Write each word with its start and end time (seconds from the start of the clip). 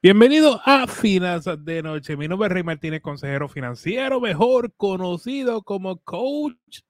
Bienvenido 0.00 0.60
a 0.64 0.86
Finanzas 0.86 1.64
de 1.64 1.82
Noche. 1.82 2.16
Mi 2.16 2.28
nombre 2.28 2.46
es 2.46 2.52
Rey 2.52 2.62
Martínez, 2.62 3.00
consejero 3.02 3.48
financiero, 3.48 4.20
mejor 4.20 4.72
conocido 4.76 5.62
como 5.62 5.98
coach. 5.98 6.82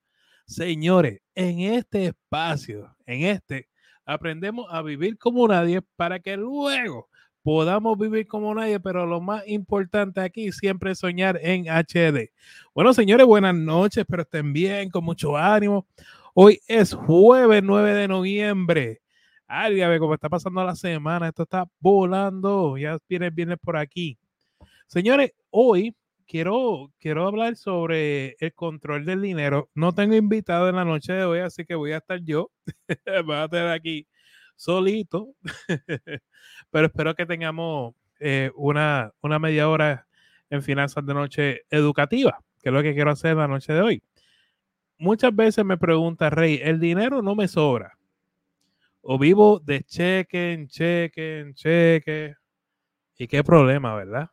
Señores, 0.47 1.21
en 1.35 1.61
este 1.61 2.07
espacio, 2.07 2.95
en 3.07 3.25
este, 3.25 3.69
aprendemos 4.05 4.67
a 4.71 4.83
vivir 4.83 5.17
como 5.17 5.49
nadie 5.49 5.81
para 5.97 6.21
que 6.21 6.37
luego 6.37 7.09
podamos 7.43 7.97
vivir 7.97 8.27
como 8.27 8.55
nadie, 8.55 8.79
pero 8.79 9.07
lo 9.07 9.23
más 9.23 9.43
importante 9.49 10.21
aquí 10.21 10.53
siempre 10.53 10.93
es 10.93 10.99
soñar 10.99 11.41
en 11.43 11.65
HD. 11.65 12.31
Bueno, 12.75 12.93
señores, 12.93 13.27
buenas 13.27 13.55
noches, 13.55 14.05
pero 14.07 14.21
estén 14.21 14.53
bien, 14.53 14.91
con 14.91 15.03
mucho 15.03 15.35
ánimo. 15.35 15.87
Hoy 16.35 16.61
es 16.69 16.93
jueves 16.93 17.63
9 17.63 17.95
de 17.95 18.07
noviembre 18.09 19.01
ver 19.49 19.99
cómo 19.99 20.15
está 20.15 20.29
pasando 20.29 20.65
la 20.65 20.77
semana, 20.77 21.29
esto 21.29 21.45
está 21.45 21.67
volando, 21.81 22.77
ya 22.77 22.99
viene, 23.09 23.31
viene 23.31 23.57
por 23.57 23.77
aquí. 23.77 24.19
Señores, 24.87 25.33
hoy 25.51 25.95
quiero, 26.27 26.93
quiero 26.99 27.27
hablar 27.27 27.57
sobre 27.57 28.37
el 28.41 28.55
control 28.55 29.05
del 29.05 29.23
dinero. 29.23 29.71
No 29.75 29.95
tengo 29.95 30.15
invitado 30.15 30.69
en 30.69 30.77
la 30.77 30.85
noche 30.85 31.13
de 31.13 31.25
hoy, 31.25 31.41
así 31.41 31.65
que 31.65 31.75
voy 31.75 31.93
a 31.93 31.99
estar 31.99 32.21
yo. 32.23 32.51
voy 33.25 33.37
a 33.37 33.45
estar 33.45 33.69
aquí 33.69 34.07
solito, 34.57 35.29
pero 36.71 36.87
espero 36.87 37.15
que 37.15 37.27
tengamos 37.27 37.95
eh, 38.21 38.51
una, 38.57 39.13
una 39.23 39.39
media 39.39 39.69
hora 39.69 40.07
en 40.51 40.63
finanzas 40.63 41.07
de 41.07 41.15
noche 41.15 41.63
educativa, 41.71 42.39
que 42.61 42.71
es 42.71 42.73
lo 42.73 42.83
que 42.83 42.95
quiero 42.95 43.11
hacer 43.11 43.37
la 43.37 43.49
noche 43.49 43.73
de 43.73 43.81
hoy. 43.81 44.03
Muchas 44.99 45.35
veces 45.35 45.65
me 45.65 45.79
pregunta, 45.79 46.29
Rey, 46.29 46.61
el 46.63 46.81
dinero 46.81 47.23
no 47.23 47.37
me 47.37 47.47
sobra 47.47 47.98
o 49.11 49.19
vivo 49.19 49.59
de 49.61 49.83
cheque 49.85 50.53
en 50.53 50.69
cheque 50.69 51.41
en 51.41 51.55
cheque. 51.55 52.35
¿Y 53.17 53.27
qué 53.27 53.43
problema, 53.43 53.95
verdad? 53.95 54.29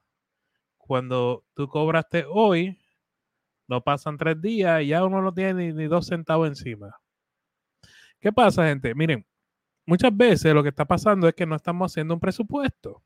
Cuando 0.78 1.46
tú 1.54 1.70
cobraste 1.70 2.26
hoy, 2.30 2.78
no 3.70 3.82
pasan 3.82 4.18
tres 4.18 4.42
días 4.42 4.82
y 4.82 4.88
ya 4.88 5.06
uno 5.06 5.22
no 5.22 5.34
tiene 5.34 5.72
ni, 5.72 5.86
dos 5.86 6.08
centavos 6.08 6.50
encima. 6.50 6.94
¿Qué 8.20 8.34
pasa, 8.34 8.68
gente? 8.68 8.94
Miren, 8.94 9.26
muchas 9.86 10.16
veces 10.16 10.54
lo 10.54 10.62
que 10.62 10.70
está 10.70 10.84
pasando 10.84 11.30
es 11.30 11.36
que 11.36 11.46
no 11.46 11.56
estamos 11.56 11.94
haciendo 11.94 12.14
un 12.14 12.20
presupuesto. 12.20 13.02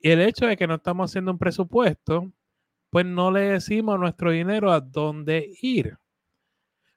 Y 0.00 0.08
el 0.08 0.22
hecho 0.22 0.46
de 0.46 0.56
que 0.56 0.66
no 0.66 0.76
estamos 0.76 1.10
haciendo 1.10 1.30
un 1.30 1.38
presupuesto, 1.38 2.32
pues 2.88 3.04
no 3.04 3.30
le 3.30 3.40
decimos 3.40 4.00
nuestro 4.00 4.30
dinero 4.30 4.72
a 4.72 4.80
dónde 4.80 5.46
ir. 5.60 5.98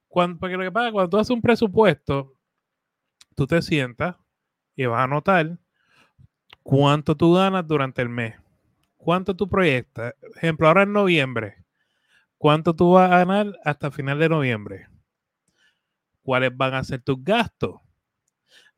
Cuando, 0.07 0.39
porque 0.39 0.55
lo 0.55 0.63
que 0.63 0.71
pasa, 0.71 0.93
cuando 0.93 1.09
tú 1.09 1.17
haces 1.17 1.31
un 1.31 1.41
presupuesto, 1.41 2.37
tú 3.35 3.47
te 3.47 3.61
sientas 3.61 4.15
y 4.75 4.85
vas 4.85 4.99
a 4.99 5.03
anotar 5.03 5.57
cuánto 6.63 7.15
tú 7.15 7.33
ganas 7.33 7.67
durante 7.67 8.01
el 8.01 8.09
mes, 8.09 8.35
cuánto 8.97 9.35
tú 9.35 9.49
proyectas. 9.49 10.13
Ejemplo, 10.35 10.67
ahora 10.67 10.83
en 10.83 10.93
noviembre, 10.93 11.63
cuánto 12.37 12.75
tú 12.75 12.93
vas 12.93 13.11
a 13.11 13.19
ganar 13.19 13.57
hasta 13.63 13.91
final 13.91 14.19
de 14.19 14.29
noviembre. 14.29 14.87
¿Cuáles 16.23 16.55
van 16.55 16.75
a 16.75 16.83
ser 16.83 17.01
tus 17.01 17.23
gastos? 17.23 17.79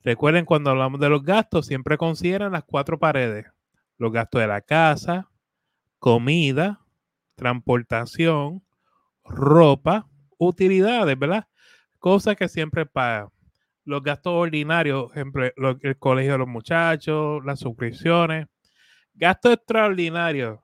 Recuerden, 0.01 0.45
cuando 0.45 0.69
hablamos 0.69 0.99
de 0.99 1.09
los 1.09 1.23
gastos, 1.23 1.65
siempre 1.65 1.97
consideran 1.97 2.51
las 2.51 2.63
cuatro 2.63 2.99
paredes. 2.99 3.45
Los 3.97 4.11
gastos 4.11 4.41
de 4.41 4.47
la 4.47 4.61
casa, 4.61 5.29
comida, 5.99 6.81
transportación, 7.35 8.63
ropa, 9.23 10.07
utilidades, 10.37 11.17
¿verdad? 11.17 11.47
Cosas 11.99 12.35
que 12.35 12.49
siempre 12.49 12.85
pagan 12.85 13.32
los 13.85 14.01
gastos 14.03 14.33
ordinarios, 14.33 15.11
ejemplo, 15.11 15.45
el 15.81 15.97
colegio 15.97 16.33
de 16.33 16.37
los 16.37 16.47
muchachos, 16.47 17.43
las 17.45 17.59
suscripciones, 17.59 18.47
gastos 19.13 19.53
extraordinarios. 19.53 20.59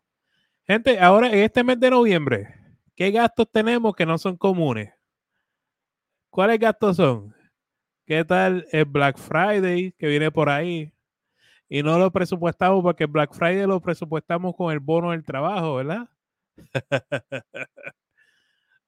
Gente, 0.65 0.99
ahora 0.99 1.27
en 1.27 1.39
este 1.39 1.63
mes 1.63 1.79
de 1.79 1.89
noviembre, 1.89 2.55
¿qué 2.95 3.11
gastos 3.11 3.47
tenemos 3.52 3.95
que 3.95 4.05
no 4.05 4.17
son 4.17 4.37
comunes? 4.37 4.93
¿Cuáles 6.29 6.59
gastos 6.59 6.97
son? 6.97 7.35
¿Qué 8.05 8.23
tal 8.23 8.67
el 8.71 8.85
Black 8.85 9.17
Friday 9.17 9.93
que 9.97 10.08
viene 10.08 10.31
por 10.31 10.49
ahí? 10.49 10.93
Y 11.67 11.83
no 11.83 11.97
lo 11.99 12.11
presupuestamos 12.11 12.81
porque 12.81 13.03
el 13.03 13.11
Black 13.11 13.33
Friday 13.33 13.67
lo 13.67 13.79
presupuestamos 13.79 14.55
con 14.55 14.71
el 14.71 14.79
bono 14.79 15.11
del 15.11 15.23
trabajo, 15.23 15.75
¿verdad? 15.75 16.09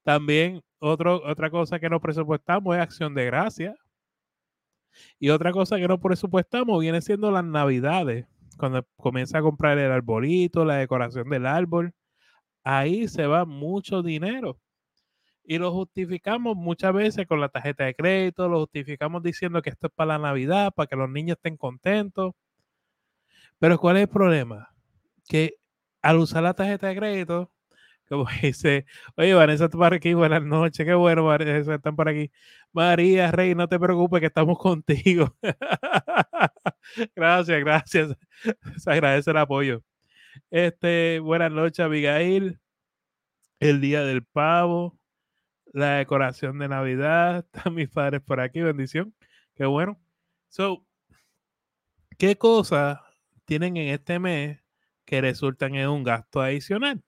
También 0.04 0.62
otro, 0.80 1.22
otra 1.24 1.50
cosa 1.52 1.80
que 1.80 1.90
no 1.90 2.00
presupuestamos 2.00 2.76
es 2.76 2.82
acción 2.82 3.14
de 3.14 3.26
gracia. 3.26 3.76
Y 5.20 5.30
otra 5.30 5.52
cosa 5.52 5.78
que 5.78 5.88
no 5.88 6.00
presupuestamos 6.00 6.80
viene 6.82 7.02
siendo 7.02 7.32
las 7.32 7.44
navidades. 7.44 8.26
Cuando 8.58 8.86
comienza 8.98 9.40
a 9.40 9.42
comprar 9.42 9.78
el 9.78 9.92
arbolito, 9.92 10.66
la 10.66 10.76
decoración 10.76 11.30
del 11.30 11.46
árbol, 11.46 11.94
ahí 12.64 13.08
se 13.08 13.28
va 13.28 13.46
mucho 13.46 14.04
dinero. 14.04 14.60
Y 15.44 15.58
lo 15.58 15.72
justificamos 15.72 16.56
muchas 16.56 16.94
veces 16.94 17.28
con 17.28 17.42
la 17.42 17.50
tarjeta 17.50 17.86
de 17.86 17.96
crédito, 17.96 18.48
lo 18.48 18.60
justificamos 18.60 19.24
diciendo 19.24 19.62
que 19.62 19.72
esto 19.72 19.88
es 19.88 19.94
para 19.94 20.14
la 20.14 20.20
Navidad, 20.20 20.72
para 20.74 20.88
que 20.88 20.96
los 20.96 21.10
niños 21.10 21.38
estén 21.38 21.58
contentos. 21.58 22.34
Pero 23.60 23.78
¿cuál 23.80 23.98
es 23.98 24.04
el 24.04 24.10
problema? 24.10 24.74
Que 25.28 25.56
al 26.02 26.18
usar 26.18 26.44
la 26.44 26.54
tarjeta 26.54 26.88
de 26.88 26.96
crédito, 26.96 27.52
como 28.12 28.26
dice, 28.42 28.86
oye, 29.16 29.34
Vanessa 29.34 29.66
está 29.66 29.78
por 29.78 29.94
aquí, 29.94 30.14
buenas 30.14 30.44
noches, 30.44 30.86
qué 30.86 30.94
bueno, 30.94 31.24
Vanessa, 31.26 31.76
están 31.76 31.96
por 31.96 32.10
aquí. 32.10 32.30
María, 32.74 33.32
Rey, 33.32 33.56
no 33.56 33.70
te 33.70 33.80
preocupes 33.80 34.20
que 34.20 34.26
estamos 34.26 34.58
contigo. 34.60 35.34
gracias, 37.16 37.60
gracias. 37.62 38.18
Se 38.78 38.92
agradece 38.92 39.32
el 39.32 39.38
apoyo. 39.38 39.82
Este, 40.50 41.20
buenas 41.22 41.54
noches, 41.54 41.80
Abigail. 41.80 42.60
El 43.62 43.80
día 43.80 44.04
del 44.04 44.26
pavo, 44.26 45.00
la 45.72 45.98
decoración 45.98 46.60
de 46.60 46.68
Navidad, 46.68 47.46
están 47.54 47.74
mis 47.76 47.90
padres 47.90 48.22
por 48.22 48.42
aquí, 48.42 48.62
bendición. 48.62 49.16
Qué 49.56 49.66
bueno. 49.66 50.02
So, 50.50 50.86
¿qué 52.18 52.38
cosas 52.38 53.00
tienen 53.46 53.78
en 53.78 53.88
este 53.90 54.20
mes 54.20 54.60
que 55.06 55.22
resultan 55.22 55.76
en 55.76 55.88
un 55.90 56.04
gasto 56.04 56.42
adicional? 56.42 57.02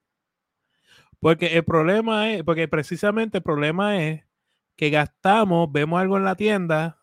Porque 1.24 1.56
el 1.56 1.64
problema 1.64 2.32
es, 2.32 2.44
porque 2.44 2.68
precisamente 2.68 3.38
el 3.38 3.42
problema 3.42 3.98
es 3.98 4.22
que 4.76 4.90
gastamos, 4.90 5.72
vemos 5.72 5.98
algo 5.98 6.18
en 6.18 6.24
la 6.24 6.34
tienda, 6.34 6.98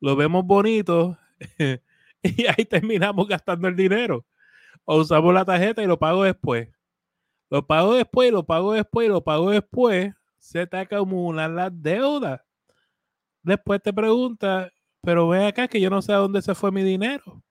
lo 0.00 0.16
vemos 0.16 0.44
bonito 0.44 1.16
y 2.22 2.44
ahí 2.44 2.66
terminamos 2.66 3.26
gastando 3.26 3.66
el 3.66 3.74
dinero. 3.74 4.26
O 4.84 4.98
usamos 4.98 5.32
la 5.32 5.46
tarjeta 5.46 5.82
y 5.82 5.86
lo 5.86 5.98
pago 5.98 6.24
después. 6.24 6.68
Lo 7.48 7.66
pago 7.66 7.94
después, 7.94 8.30
lo 8.32 8.44
pago 8.44 8.74
después, 8.74 9.08
lo 9.08 9.24
pago 9.24 9.48
después. 9.48 10.12
Se 10.36 10.66
te 10.66 10.76
acumulan 10.76 11.56
las 11.56 11.72
deudas. 11.72 12.42
Después 13.42 13.80
te 13.80 13.94
pregunta, 13.94 14.70
pero 15.00 15.26
ve 15.26 15.46
acá 15.46 15.68
que 15.68 15.80
yo 15.80 15.88
no 15.88 16.02
sé 16.02 16.12
a 16.12 16.16
dónde 16.16 16.42
se 16.42 16.54
fue 16.54 16.70
mi 16.70 16.82
dinero. 16.82 17.42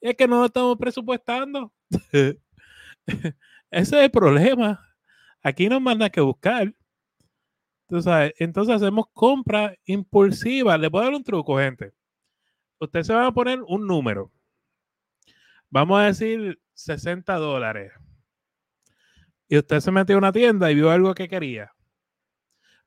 es 0.00 0.16
que 0.16 0.26
no 0.26 0.38
lo 0.38 0.46
estamos 0.46 0.78
presupuestando. 0.78 1.70
Ese 3.06 3.28
es 3.70 3.92
el 3.92 4.10
problema. 4.10 4.93
Aquí 5.44 5.68
no 5.68 5.78
manda 5.78 6.08
que 6.08 6.22
buscar. 6.22 6.74
Entonces, 7.86 8.34
entonces 8.38 8.76
hacemos 8.76 9.06
compra 9.12 9.76
impulsiva. 9.84 10.78
Le 10.78 10.90
puedo 10.90 11.04
dar 11.04 11.12
un 11.12 11.22
truco, 11.22 11.58
gente. 11.58 11.92
Usted 12.80 13.02
se 13.02 13.12
va 13.12 13.26
a 13.26 13.32
poner 13.32 13.60
un 13.68 13.86
número. 13.86 14.32
Vamos 15.68 16.00
a 16.00 16.04
decir 16.04 16.58
60 16.72 17.34
dólares. 17.34 17.92
Y 19.46 19.58
usted 19.58 19.80
se 19.80 19.92
metió 19.92 20.14
a 20.14 20.18
una 20.18 20.32
tienda 20.32 20.70
y 20.72 20.76
vio 20.76 20.90
algo 20.90 21.14
que 21.14 21.28
quería. 21.28 21.72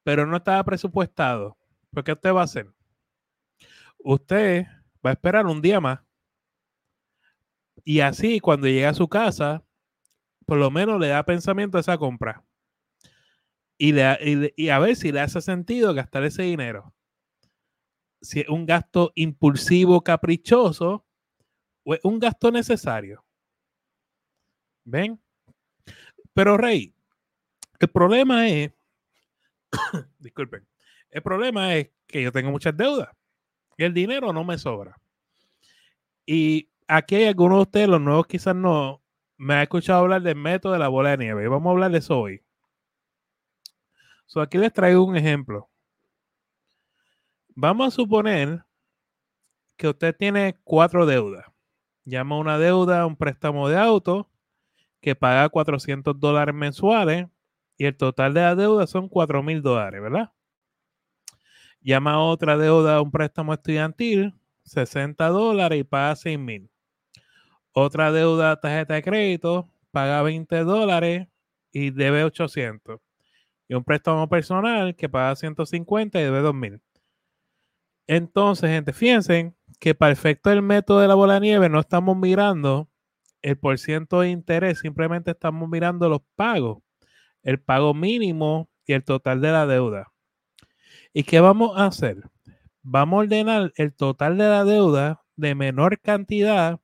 Pero 0.03 0.25
no 0.25 0.37
estaba 0.37 0.63
presupuestado. 0.63 1.57
¿Por 1.91 2.03
qué 2.03 2.13
usted 2.13 2.33
va 2.33 2.41
a 2.41 2.45
hacer? 2.45 2.73
Usted 3.99 4.65
va 5.05 5.11
a 5.11 5.13
esperar 5.13 5.45
un 5.45 5.61
día 5.61 5.79
más. 5.79 5.99
Y 7.83 7.99
así, 7.99 8.39
cuando 8.39 8.65
llegue 8.65 8.87
a 8.87 8.95
su 8.95 9.07
casa, 9.07 9.63
por 10.47 10.57
lo 10.57 10.71
menos 10.71 10.99
le 10.99 11.09
da 11.09 11.23
pensamiento 11.23 11.77
a 11.77 11.81
esa 11.81 11.99
compra 11.99 12.46
y, 13.77 13.99
a 14.69 14.79
ver 14.79 14.95
si 14.95 15.11
le 15.11 15.21
hace 15.21 15.41
sentido 15.41 15.93
gastar 15.93 16.23
ese 16.23 16.43
dinero. 16.43 16.93
Si 18.21 18.39
es 18.41 18.49
un 18.49 18.65
gasto 18.65 19.11
impulsivo, 19.15 20.01
caprichoso, 20.01 21.05
o 21.83 21.93
es 21.93 21.99
un 22.03 22.19
gasto 22.19 22.51
necesario. 22.51 23.23
¿Ven? 24.83 25.21
Pero 26.33 26.57
Rey, 26.57 26.93
el 27.79 27.87
problema 27.89 28.47
es, 28.47 28.71
disculpen, 30.19 30.67
el 31.09 31.21
problema 31.21 31.75
es 31.75 31.89
que 32.07 32.21
yo 32.21 32.31
tengo 32.31 32.51
muchas 32.51 32.75
deudas 32.75 33.09
y 33.77 33.83
el 33.83 33.93
dinero 33.93 34.33
no 34.33 34.43
me 34.43 34.57
sobra. 34.57 34.99
Y 36.25 36.69
aquí 36.87 37.15
hay 37.15 37.25
algunos 37.25 37.59
de 37.59 37.61
ustedes, 37.63 37.89
los 37.89 38.01
nuevos 38.01 38.27
quizás 38.27 38.55
no, 38.55 39.01
me 39.37 39.55
ha 39.55 39.63
escuchado 39.63 39.99
hablar 39.99 40.21
del 40.21 40.35
método 40.35 40.73
de 40.73 40.79
la 40.79 40.87
bola 40.87 41.11
de 41.11 41.17
nieve. 41.17 41.47
Vamos 41.47 41.69
a 41.69 41.73
hablar 41.73 41.91
de 41.91 41.99
eso 41.99 42.19
hoy. 42.19 42.43
So, 44.27 44.41
aquí 44.41 44.57
les 44.57 44.73
traigo 44.73 45.03
un 45.05 45.15
ejemplo. 45.15 45.69
Vamos 47.55 47.87
a 47.87 47.91
suponer 47.91 48.63
que 49.77 49.87
usted 49.87 50.15
tiene 50.15 50.59
cuatro 50.63 51.05
deudas. 51.05 51.45
llama 52.05 52.37
una 52.37 52.57
deuda, 52.57 53.05
un 53.05 53.15
préstamo 53.15 53.69
de 53.69 53.77
auto 53.77 54.29
que 55.01 55.15
paga 55.15 55.49
400 55.49 56.19
dólares 56.19 56.55
mensuales 56.55 57.27
y 57.77 57.85
el 57.85 57.95
total 57.97 58.33
de 58.33 58.41
la 58.41 58.55
deuda 58.55 58.87
son 58.87 59.09
4 59.09 59.43
mil 59.43 59.61
dólares, 59.61 60.01
¿verdad? 60.01 60.31
Llama 61.81 62.21
otra 62.23 62.57
deuda, 62.57 63.01
un 63.01 63.11
préstamo 63.11 63.53
estudiantil, 63.53 64.33
60 64.63 65.27
dólares 65.29 65.79
y 65.79 65.83
paga 65.83 66.15
6 66.15 66.37
mil. 66.39 66.69
Otra 67.71 68.11
deuda, 68.11 68.59
tarjeta 68.59 68.95
de 68.95 69.03
crédito, 69.03 69.69
paga 69.91 70.21
20 70.21 70.63
dólares 70.63 71.27
y 71.71 71.91
debe 71.91 72.23
800. 72.25 72.99
Y 73.67 73.75
un 73.75 73.83
préstamo 73.83 74.27
personal 74.29 74.95
que 74.95 75.09
paga 75.09 75.35
150 75.35 76.19
y 76.19 76.23
debe 76.23 76.39
2000. 76.41 76.81
Entonces, 78.07 78.69
gente, 78.69 78.93
fíjense 78.93 79.53
que 79.79 79.93
para 79.93 80.13
efecto 80.13 80.49
del 80.49 80.61
método 80.61 81.01
de 81.01 81.07
la 81.07 81.15
bola 81.15 81.35
de 81.35 81.41
nieve 81.41 81.69
no 81.69 81.79
estamos 81.81 82.15
mirando 82.17 82.89
el 83.41 83.57
porciento 83.57 84.21
de 84.21 84.29
interés, 84.29 84.79
simplemente 84.79 85.31
estamos 85.31 85.69
mirando 85.69 86.09
los 86.09 86.21
pagos, 86.35 86.79
el 87.43 87.59
pago 87.59 87.93
mínimo 87.93 88.69
y 88.85 88.93
el 88.93 89.03
total 89.03 89.41
de 89.41 89.51
la 89.51 89.67
deuda. 89.67 90.11
¿Y 91.13 91.23
qué 91.23 91.39
vamos 91.41 91.77
a 91.77 91.87
hacer? 91.87 92.17
Vamos 92.81 93.17
a 93.17 93.21
ordenar 93.23 93.73
el 93.75 93.93
total 93.93 94.37
de 94.37 94.47
la 94.47 94.63
deuda 94.63 95.21
de 95.35 95.55
menor 95.55 95.99
cantidad 95.99 96.79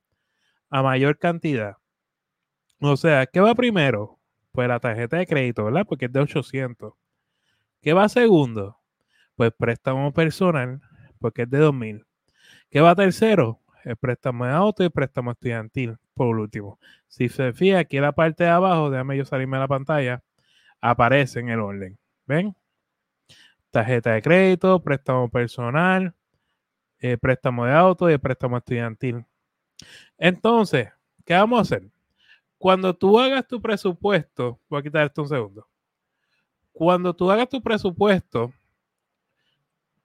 a 0.70 0.82
mayor 0.82 1.18
cantidad. 1.18 1.76
O 2.80 2.96
sea, 2.96 3.26
¿qué 3.26 3.40
va 3.40 3.54
primero? 3.54 4.13
Pues 4.54 4.68
la 4.68 4.78
tarjeta 4.78 5.16
de 5.16 5.26
crédito, 5.26 5.64
¿verdad? 5.64 5.84
Porque 5.84 6.04
es 6.04 6.12
de 6.12 6.20
800. 6.20 6.94
¿Qué 7.82 7.92
va 7.92 8.08
segundo? 8.08 8.78
Pues 9.34 9.50
préstamo 9.58 10.12
personal, 10.12 10.80
porque 11.18 11.42
es 11.42 11.50
de 11.50 11.58
2000. 11.58 12.06
¿Qué 12.70 12.80
va 12.80 12.94
tercero? 12.94 13.60
El 13.82 13.96
préstamo 13.96 14.46
de 14.46 14.52
auto 14.52 14.84
y 14.84 14.86
el 14.86 14.92
préstamo 14.92 15.32
estudiantil, 15.32 15.96
por 16.14 16.38
último. 16.38 16.78
Si 17.08 17.28
se 17.28 17.52
fija 17.52 17.80
aquí 17.80 17.96
en 17.96 18.04
la 18.04 18.12
parte 18.12 18.44
de 18.44 18.50
abajo, 18.50 18.90
déjame 18.90 19.16
yo 19.16 19.24
salirme 19.24 19.56
de 19.56 19.62
la 19.62 19.68
pantalla, 19.68 20.22
aparece 20.80 21.40
en 21.40 21.48
el 21.48 21.58
orden. 21.58 21.98
¿Ven? 22.26 22.54
Tarjeta 23.72 24.12
de 24.12 24.22
crédito, 24.22 24.80
préstamo 24.84 25.28
personal, 25.30 26.14
eh, 27.00 27.18
préstamo 27.18 27.66
de 27.66 27.72
auto 27.72 28.08
y 28.08 28.12
el 28.12 28.20
préstamo 28.20 28.58
estudiantil. 28.58 29.26
Entonces, 30.16 30.90
¿qué 31.24 31.34
vamos 31.34 31.58
a 31.58 31.62
hacer? 31.62 31.93
Cuando 32.64 32.96
tú 32.96 33.20
hagas 33.20 33.46
tu 33.46 33.60
presupuesto, 33.60 34.58
voy 34.70 34.80
a 34.80 34.82
quitar 34.82 35.04
esto 35.04 35.20
un 35.20 35.28
segundo. 35.28 35.68
Cuando 36.72 37.14
tú 37.14 37.30
hagas 37.30 37.46
tu 37.46 37.62
presupuesto, 37.62 38.54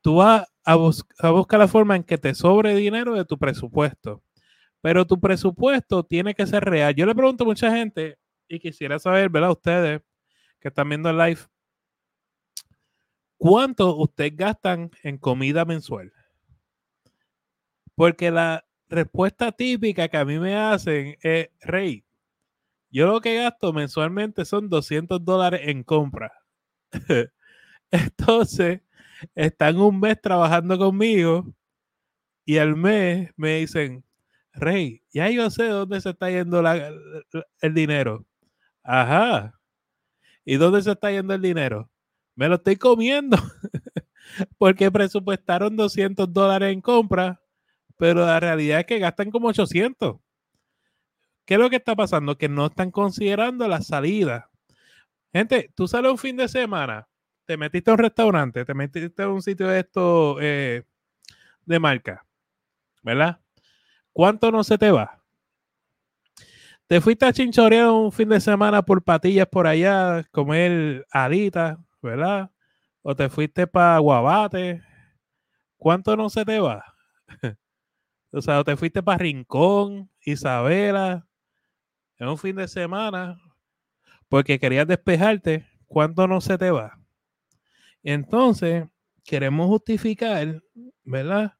tú 0.01 0.17
vas 0.17 0.45
a, 0.65 0.75
buscar 0.75 1.57
la 1.57 1.69
forma 1.69 1.95
en 1.95 2.03
que 2.03 2.17
te 2.17 2.35
sobre 2.35 2.75
dinero 2.75 3.13
de 3.13 3.23
tu 3.23 3.37
presupuesto. 3.37 4.21
Pero 4.81 5.07
tu 5.07 5.17
presupuesto 5.21 6.03
tiene 6.03 6.35
que 6.35 6.45
ser 6.45 6.65
real. 6.65 6.93
Yo 6.93 7.05
le 7.05 7.15
pregunto 7.15 7.45
a 7.45 7.47
mucha 7.47 7.71
gente 7.71 8.19
y 8.49 8.59
quisiera 8.59 8.99
saber, 8.99 9.29
¿verdad? 9.29 9.51
Ustedes 9.51 10.01
que 10.59 10.67
están 10.67 10.89
viendo 10.89 11.09
el 11.09 11.17
live, 11.17 11.39
¿cuánto 13.37 13.95
ustedes 13.95 14.35
gastan 14.35 14.91
en 15.03 15.17
comida 15.17 15.63
mensual? 15.63 16.11
Porque 17.95 18.29
la 18.31 18.65
respuesta 18.89 19.49
típica 19.53 20.09
que 20.09 20.17
a 20.17 20.25
mí 20.25 20.37
me 20.37 20.57
hacen 20.57 21.15
es, 21.21 21.47
Rey, 21.61 22.03
yo 22.91 23.07
lo 23.07 23.21
que 23.21 23.35
gasto 23.35 23.73
mensualmente 23.73 24.45
son 24.45 24.69
200 24.69 25.23
dólares 25.23 25.61
en 25.65 25.83
compra. 25.83 26.31
Entonces, 27.91 28.81
están 29.35 29.77
un 29.79 29.99
mes 29.99 30.21
trabajando 30.21 30.77
conmigo 30.77 31.45
y 32.45 32.57
al 32.57 32.75
mes 32.75 33.31
me 33.37 33.57
dicen, 33.59 34.03
Rey, 34.53 35.03
ya 35.11 35.29
yo 35.29 35.49
sé 35.49 35.67
dónde 35.67 36.01
se 36.01 36.11
está 36.11 36.29
yendo 36.29 36.63
el 37.61 37.73
dinero. 37.73 38.25
Ajá. 38.83 39.53
¿Y 40.45 40.55
dónde 40.57 40.81
se 40.81 40.91
está 40.91 41.11
yendo 41.11 41.33
el 41.33 41.41
dinero? 41.41 41.89
Me 42.35 42.47
lo 42.49 42.55
estoy 42.55 42.75
comiendo. 42.77 43.37
Porque 44.57 44.91
presupuestaron 44.91 45.75
200 45.75 46.31
dólares 46.31 46.73
en 46.73 46.81
compra, 46.81 47.41
pero 47.97 48.25
la 48.25 48.39
realidad 48.39 48.81
es 48.81 48.85
que 48.85 48.99
gastan 48.99 49.31
como 49.31 49.49
800. 49.49 50.17
¿Qué 51.49 51.55
es 51.55 51.59
lo 51.59 51.71
que 51.71 51.77
está 51.77 51.95
pasando? 51.95 52.37
Que 52.37 52.47
no 52.47 52.67
están 52.67 52.91
considerando 52.91 53.67
la 53.67 53.81
salida. 53.81 54.51
Gente, 55.33 55.71
tú 55.73 55.87
sales 55.87 56.11
un 56.11 56.19
fin 56.19 56.37
de 56.37 56.47
semana 56.47 57.07
te 57.45 57.57
metiste 57.57 57.89
a 57.89 57.93
un 57.95 57.97
restaurante, 57.97 58.63
te 58.65 58.75
metiste 58.75 59.23
a 59.23 59.29
un 59.29 59.41
sitio 59.41 59.67
de 59.67 59.79
esto 59.79 60.37
eh, 60.39 60.83
de 61.65 61.79
marca, 61.79 62.23
¿verdad? 63.01 63.39
¿Cuánto 64.13 64.51
no 64.51 64.63
se 64.63 64.77
te 64.77 64.91
va? 64.91 65.23
Te 66.85 67.01
fuiste 67.01 67.25
a 67.25 67.33
chinchorear 67.33 67.89
un 67.89 68.11
fin 68.11 68.29
de 68.29 68.39
semana 68.39 68.83
por 68.83 69.03
patillas 69.03 69.47
por 69.47 69.65
allá, 69.65 70.23
comer 70.29 71.07
alitas, 71.09 71.79
¿verdad? 71.99 72.51
O 73.01 73.15
te 73.15 73.27
fuiste 73.27 73.65
para 73.65 73.97
Guabate. 73.97 74.83
¿Cuánto 75.77 76.15
no 76.15 76.29
se 76.29 76.45
te 76.45 76.59
va? 76.59 76.85
o 78.31 78.39
sea, 78.39 78.59
o 78.59 78.63
te 78.63 78.77
fuiste 78.77 79.01
para 79.01 79.17
Rincón, 79.17 80.11
Isabela, 80.21 81.25
en 82.19 82.27
un 82.27 82.37
fin 82.37 82.55
de 82.55 82.67
semana, 82.67 83.41
porque 84.27 84.59
querías 84.59 84.87
despejarte. 84.87 85.65
¿Cuánto 85.87 86.27
no 86.27 86.39
se 86.39 86.57
te 86.57 86.69
va? 86.69 86.99
Entonces, 88.03 88.85
queremos 89.23 89.67
justificar, 89.67 90.61
¿verdad? 91.03 91.53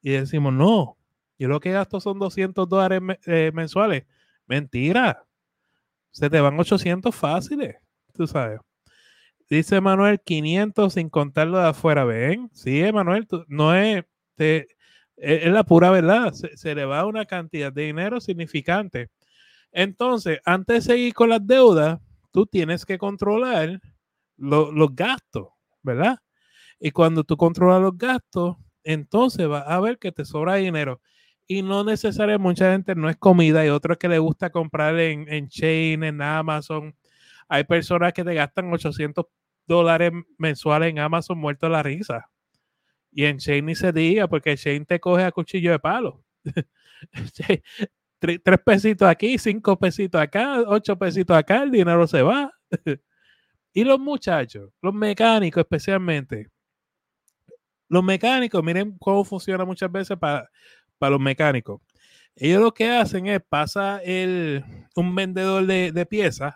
Y 0.00 0.12
decimos, 0.12 0.52
no, 0.52 0.96
yo 1.38 1.48
lo 1.48 1.60
que 1.60 1.72
gasto 1.72 2.00
son 2.00 2.18
200 2.18 2.68
dólares 2.68 3.02
eh, 3.26 3.50
mensuales. 3.52 4.04
Mentira. 4.46 5.24
Se 6.10 6.30
te 6.30 6.40
van 6.40 6.58
800 6.58 7.14
fáciles, 7.14 7.76
tú 8.14 8.26
sabes. 8.26 8.60
Dice 9.48 9.80
Manuel, 9.80 10.20
500 10.24 10.94
sin 10.94 11.08
contarlo 11.08 11.58
de 11.58 11.68
afuera. 11.68 12.04
¿Ven? 12.04 12.50
Sí, 12.52 12.82
Manuel, 12.92 13.28
no 13.48 13.74
es, 13.74 14.04
e, 14.38 14.66
es, 15.16 15.52
la 15.52 15.64
pura 15.64 15.90
verdad. 15.90 16.32
Se, 16.32 16.74
le 16.74 16.84
va 16.84 17.06
una 17.06 17.26
cantidad 17.26 17.72
de 17.72 17.82
dinero 17.82 18.20
significante. 18.20 19.10
Entonces, 19.76 20.40
antes 20.46 20.86
de 20.86 20.92
seguir 20.94 21.14
con 21.14 21.28
las 21.28 21.46
deudas, 21.46 22.00
tú 22.32 22.46
tienes 22.46 22.86
que 22.86 22.96
controlar 22.96 23.80
los 24.38 24.96
gastos. 24.96 25.48
¿verdad? 25.86 26.18
Y 26.80 26.90
cuando 26.90 27.24
tú 27.24 27.36
controlas 27.36 27.80
los 27.80 27.96
gastos, 27.96 28.56
entonces 28.84 29.48
vas 29.48 29.64
a 29.66 29.80
ver 29.80 29.98
que 29.98 30.12
te 30.12 30.24
sobra 30.24 30.56
dinero. 30.56 31.00
Y 31.46 31.62
no 31.62 31.84
necesariamente, 31.84 32.42
mucha 32.42 32.72
gente 32.72 32.94
no 32.96 33.08
es 33.08 33.16
comida, 33.16 33.64
y 33.64 33.68
otros 33.70 33.98
que 33.98 34.08
le 34.08 34.18
gusta 34.18 34.50
comprar 34.50 34.98
en, 34.98 35.32
en 35.32 35.48
Chain, 35.48 36.04
en 36.04 36.22
Amazon. 36.22 36.94
Hay 37.48 37.64
personas 37.64 38.12
que 38.12 38.24
te 38.24 38.34
gastan 38.34 38.72
800 38.72 39.26
dólares 39.66 40.12
mensuales 40.38 40.90
en 40.90 40.98
Amazon 40.98 41.38
muerto 41.38 41.68
la 41.68 41.82
risa. 41.82 42.28
Y 43.12 43.24
en 43.26 43.38
Chain 43.38 43.66
ni 43.66 43.74
se 43.76 43.92
diga, 43.92 44.28
porque 44.28 44.56
Chain 44.56 44.86
te 44.86 45.00
coge 45.00 45.24
a 45.24 45.32
cuchillo 45.32 45.72
de 45.72 45.78
palo. 45.78 46.24
tres 48.18 48.60
pesitos 48.64 49.08
aquí, 49.08 49.38
cinco 49.38 49.78
pesitos 49.78 50.20
acá, 50.20 50.62
ocho 50.66 50.96
pesitos 50.98 51.36
acá, 51.36 51.62
el 51.62 51.70
dinero 51.70 52.06
se 52.06 52.22
va. 52.22 52.52
Y 53.72 53.84
los 53.84 53.98
muchachos, 54.00 54.70
los 54.80 54.94
mecánicos 54.94 55.60
especialmente, 55.60 56.48
los 57.90 58.02
mecánicos, 58.02 58.64
miren 58.64 58.96
cómo 58.98 59.22
funciona 59.22 59.66
muchas 59.66 59.92
veces 59.92 60.16
para, 60.16 60.48
para 60.96 61.10
los 61.10 61.20
mecánicos. 61.20 61.82
Ellos 62.34 62.62
lo 62.62 62.72
que 62.72 62.90
hacen 62.90 63.26
es, 63.26 63.40
pasa 63.46 64.00
el, 64.02 64.64
un 64.94 65.14
vendedor 65.14 65.66
de, 65.66 66.06
piezas, 66.06 66.54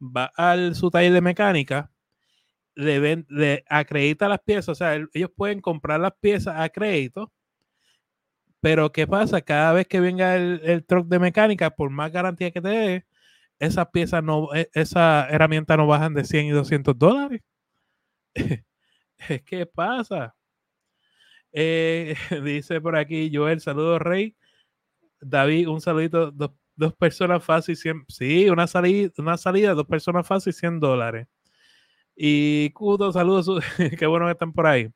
va 0.00 0.32
a 0.36 0.74
su 0.74 0.90
taller 0.90 1.12
de 1.12 1.20
mecánica, 1.20 1.90
le, 2.76 3.24
le 3.28 3.64
acredita 3.68 4.28
las 4.28 4.40
piezas, 4.40 4.68
o 4.70 4.74
sea, 4.74 4.94
ellos 5.12 5.30
pueden 5.36 5.60
comprar 5.60 6.00
las 6.00 6.12
piezas 6.20 6.54
a 6.58 6.68
crédito, 6.68 7.32
pero 8.64 8.92
¿qué 8.92 9.06
pasa? 9.06 9.42
Cada 9.42 9.74
vez 9.74 9.86
que 9.86 10.00
venga 10.00 10.36
el, 10.36 10.62
el 10.64 10.86
truck 10.86 11.06
de 11.06 11.18
mecánica, 11.18 11.68
por 11.68 11.90
más 11.90 12.10
garantía 12.10 12.50
que 12.50 12.62
te 12.62 12.68
dé, 12.68 13.06
esas 13.58 13.88
piezas 13.90 14.24
no, 14.24 14.54
e, 14.54 14.70
esa 14.72 15.28
herramienta 15.28 15.76
no 15.76 15.86
bajan 15.86 16.14
de 16.14 16.24
100 16.24 16.46
y 16.46 16.50
200 16.50 16.98
dólares. 16.98 17.42
¿Qué 19.46 19.66
pasa? 19.66 20.34
Eh, 21.52 22.16
dice 22.42 22.80
por 22.80 22.96
aquí 22.96 23.30
Joel, 23.30 23.60
saludo 23.60 23.98
Rey. 23.98 24.34
David, 25.20 25.68
un 25.68 25.82
saludito, 25.82 26.30
dos, 26.30 26.94
personas 26.98 27.44
fácil, 27.44 27.76
100, 27.76 28.06
sí, 28.08 28.48
una 28.48 28.66
salida, 28.66 29.10
una 29.18 29.36
salida, 29.36 29.74
dos 29.74 29.86
personas 29.86 30.26
fácil, 30.26 30.54
100 30.54 30.80
dólares. 30.80 31.28
Y 32.16 32.70
Kudo, 32.70 33.12
saludos, 33.12 33.62
qué 33.98 34.06
bueno 34.06 34.24
que 34.24 34.32
están 34.32 34.54
por 34.54 34.66
ahí. 34.66 34.90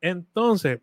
Entonces, 0.00 0.80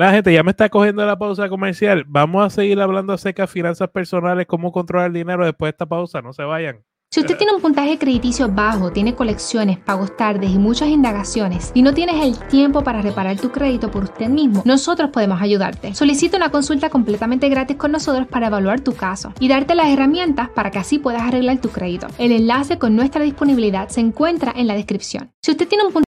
la 0.00 0.12
gente 0.12 0.32
ya 0.32 0.42
me 0.42 0.52
está 0.52 0.70
cogiendo 0.70 1.04
la 1.04 1.18
pausa 1.18 1.50
comercial. 1.50 2.04
Vamos 2.08 2.46
a 2.46 2.48
seguir 2.48 2.80
hablando 2.80 3.12
acerca 3.12 3.42
de 3.42 3.48
finanzas 3.48 3.90
personales, 3.90 4.46
cómo 4.46 4.72
controlar 4.72 5.08
el 5.08 5.12
dinero 5.12 5.44
después 5.44 5.68
de 5.68 5.72
esta 5.72 5.84
pausa. 5.84 6.22
No 6.22 6.32
se 6.32 6.42
vayan. 6.42 6.82
Si 7.10 7.20
usted 7.20 7.36
tiene 7.36 7.52
un 7.52 7.60
puntaje 7.60 7.98
crediticio 7.98 8.48
bajo, 8.48 8.92
tiene 8.92 9.14
colecciones, 9.14 9.78
pagos 9.78 10.16
tardes 10.16 10.52
y 10.52 10.58
muchas 10.58 10.88
indagaciones 10.88 11.70
y 11.74 11.82
no 11.82 11.92
tienes 11.92 12.24
el 12.24 12.38
tiempo 12.48 12.82
para 12.82 13.02
reparar 13.02 13.38
tu 13.38 13.50
crédito 13.50 13.90
por 13.90 14.04
usted 14.04 14.28
mismo, 14.28 14.62
nosotros 14.64 15.10
podemos 15.10 15.42
ayudarte. 15.42 15.94
Solicita 15.94 16.38
una 16.38 16.50
consulta 16.50 16.88
completamente 16.88 17.50
gratis 17.50 17.76
con 17.76 17.92
nosotros 17.92 18.26
para 18.26 18.46
evaluar 18.46 18.80
tu 18.80 18.94
caso 18.94 19.34
y 19.38 19.48
darte 19.48 19.74
las 19.74 19.88
herramientas 19.88 20.48
para 20.48 20.70
que 20.70 20.78
así 20.78 20.98
puedas 20.98 21.22
arreglar 21.22 21.60
tu 21.60 21.68
crédito. 21.68 22.06
El 22.16 22.32
enlace 22.32 22.78
con 22.78 22.96
nuestra 22.96 23.22
disponibilidad 23.22 23.88
se 23.88 24.00
encuentra 24.00 24.52
en 24.56 24.66
la 24.66 24.74
descripción. 24.74 25.30
Si 25.42 25.50
usted 25.50 25.68
tiene 25.68 25.84
un 25.84 25.92
puntaje 25.92 26.09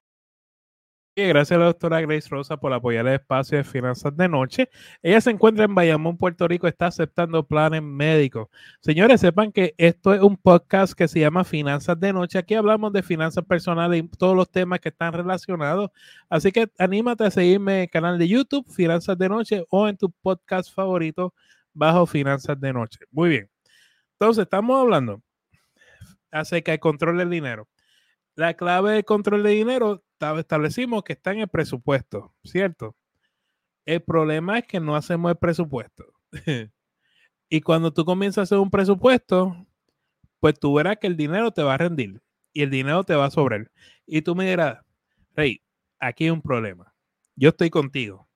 Gracias 1.13 1.51
a 1.51 1.59
la 1.59 1.65
doctora 1.65 1.99
Grace 1.99 2.29
Rosa 2.29 2.55
por 2.55 2.71
apoyar 2.71 3.05
el 3.05 3.15
espacio 3.15 3.57
de 3.57 3.65
finanzas 3.65 4.15
de 4.15 4.29
noche. 4.29 4.69
Ella 5.03 5.19
se 5.19 5.29
encuentra 5.29 5.65
en 5.65 5.75
Bayamón, 5.75 6.17
Puerto 6.17 6.47
Rico, 6.47 6.67
está 6.67 6.87
aceptando 6.87 7.45
planes 7.45 7.83
médicos. 7.83 8.47
Señores, 8.79 9.19
sepan 9.19 9.51
que 9.51 9.75
esto 9.77 10.13
es 10.13 10.21
un 10.21 10.37
podcast 10.37 10.93
que 10.93 11.09
se 11.09 11.19
llama 11.19 11.43
Finanzas 11.43 11.99
de 11.99 12.13
Noche. 12.13 12.39
Aquí 12.39 12.53
hablamos 12.55 12.93
de 12.93 13.03
finanzas 13.03 13.43
personales 13.43 14.01
y 14.01 14.07
todos 14.07 14.37
los 14.37 14.49
temas 14.49 14.79
que 14.79 14.87
están 14.87 15.11
relacionados. 15.11 15.91
Así 16.29 16.53
que 16.53 16.69
anímate 16.77 17.25
a 17.25 17.31
seguirme 17.31 17.75
en 17.75 17.81
el 17.81 17.89
canal 17.89 18.17
de 18.17 18.29
YouTube, 18.29 18.65
Finanzas 18.73 19.17
de 19.17 19.27
Noche, 19.27 19.65
o 19.69 19.89
en 19.89 19.97
tu 19.97 20.09
podcast 20.09 20.73
favorito 20.73 21.33
bajo 21.73 22.05
Finanzas 22.05 22.57
de 22.59 22.71
Noche. 22.71 22.99
Muy 23.11 23.29
bien. 23.29 23.49
Entonces, 24.13 24.43
estamos 24.43 24.79
hablando 24.79 25.21
acerca 26.31 26.71
del 26.71 26.79
control 26.79 27.17
del 27.17 27.29
dinero. 27.29 27.67
La 28.35 28.53
clave 28.53 28.93
del 28.93 29.05
control 29.05 29.43
de 29.43 29.51
dinero 29.51 30.03
establecimos 30.37 31.03
que 31.03 31.13
está 31.13 31.31
en 31.31 31.39
el 31.39 31.47
presupuesto, 31.47 32.33
¿cierto? 32.43 32.95
El 33.85 34.01
problema 34.01 34.59
es 34.59 34.67
que 34.67 34.79
no 34.79 34.95
hacemos 34.95 35.31
el 35.31 35.37
presupuesto. 35.37 36.05
y 37.49 37.61
cuando 37.61 37.91
tú 37.93 38.05
comienzas 38.05 38.37
a 38.37 38.41
hacer 38.43 38.57
un 38.59 38.69
presupuesto, 38.69 39.65
pues 40.39 40.59
tú 40.59 40.73
verás 40.73 40.97
que 40.97 41.07
el 41.07 41.17
dinero 41.17 41.51
te 41.51 41.63
va 41.63 41.73
a 41.73 41.77
rendir 41.77 42.21
y 42.53 42.63
el 42.63 42.69
dinero 42.69 43.03
te 43.03 43.15
va 43.15 43.25
a 43.25 43.31
sobrar. 43.31 43.71
Y 44.05 44.21
tú 44.21 44.35
me 44.35 44.49
dirás, 44.49 44.79
Rey, 45.35 45.61
aquí 45.99 46.25
hay 46.25 46.29
un 46.29 46.41
problema. 46.41 46.93
Yo 47.35 47.49
estoy 47.49 47.69
contigo. 47.69 48.27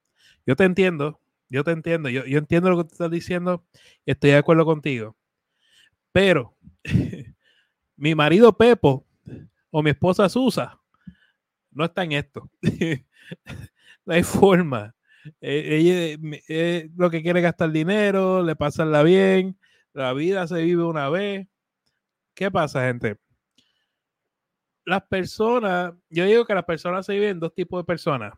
Yo 0.45 0.55
te 0.55 0.63
entiendo, 0.63 1.19
yo 1.49 1.63
te 1.63 1.71
entiendo, 1.71 2.09
yo, 2.09 2.25
yo 2.25 2.37
entiendo 2.37 2.69
lo 2.69 2.77
que 2.77 2.83
tú 2.83 2.93
estás 2.93 3.11
diciendo, 3.11 3.65
estoy 4.05 4.31
de 4.31 4.37
acuerdo 4.37 4.65
contigo. 4.65 5.15
Pero 6.11 6.55
mi 7.97 8.15
marido 8.15 8.55
Pepo 8.57 9.05
o 9.77 9.83
mi 9.83 9.89
esposa 9.89 10.29
Susa 10.29 10.81
no 11.71 11.83
está 11.83 12.05
en 12.05 12.13
esto. 12.13 12.49
no 14.05 14.13
hay 14.13 14.23
forma. 14.23 14.95
E, 15.41 15.75
ella 15.75 16.17
eh, 16.47 16.89
lo 16.95 17.09
que 17.09 17.21
quiere 17.21 17.41
gastar 17.41 17.71
dinero, 17.71 18.41
le 18.41 18.55
pasarla 18.55 19.03
bien, 19.03 19.59
la 19.91 20.13
vida 20.13 20.47
se 20.47 20.61
vive 20.61 20.85
una 20.85 21.09
vez. 21.09 21.49
¿Qué 22.33 22.49
pasa, 22.49 22.87
gente? 22.87 23.17
Las 24.85 25.03
personas, 25.07 25.93
yo 26.09 26.23
digo 26.23 26.45
que 26.45 26.55
las 26.55 26.63
personas 26.63 27.05
se 27.05 27.11
viven 27.11 27.41
dos 27.41 27.53
tipos 27.53 27.81
de 27.81 27.83
personas. 27.83 28.33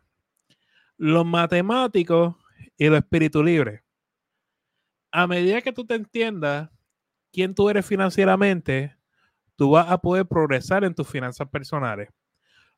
Los 0.96 1.24
matemáticos 1.24 2.34
y 2.76 2.88
los 2.88 2.98
espíritu 2.98 3.44
libres. 3.44 3.80
A 5.12 5.28
medida 5.28 5.62
que 5.62 5.72
tú 5.72 5.86
te 5.86 5.94
entiendas 5.94 6.68
quién 7.30 7.54
tú 7.54 7.70
eres 7.70 7.86
financieramente, 7.86 8.97
tú 9.58 9.72
vas 9.72 9.90
a 9.90 9.98
poder 9.98 10.24
progresar 10.24 10.84
en 10.84 10.94
tus 10.94 11.08
finanzas 11.08 11.48
personales. 11.48 12.08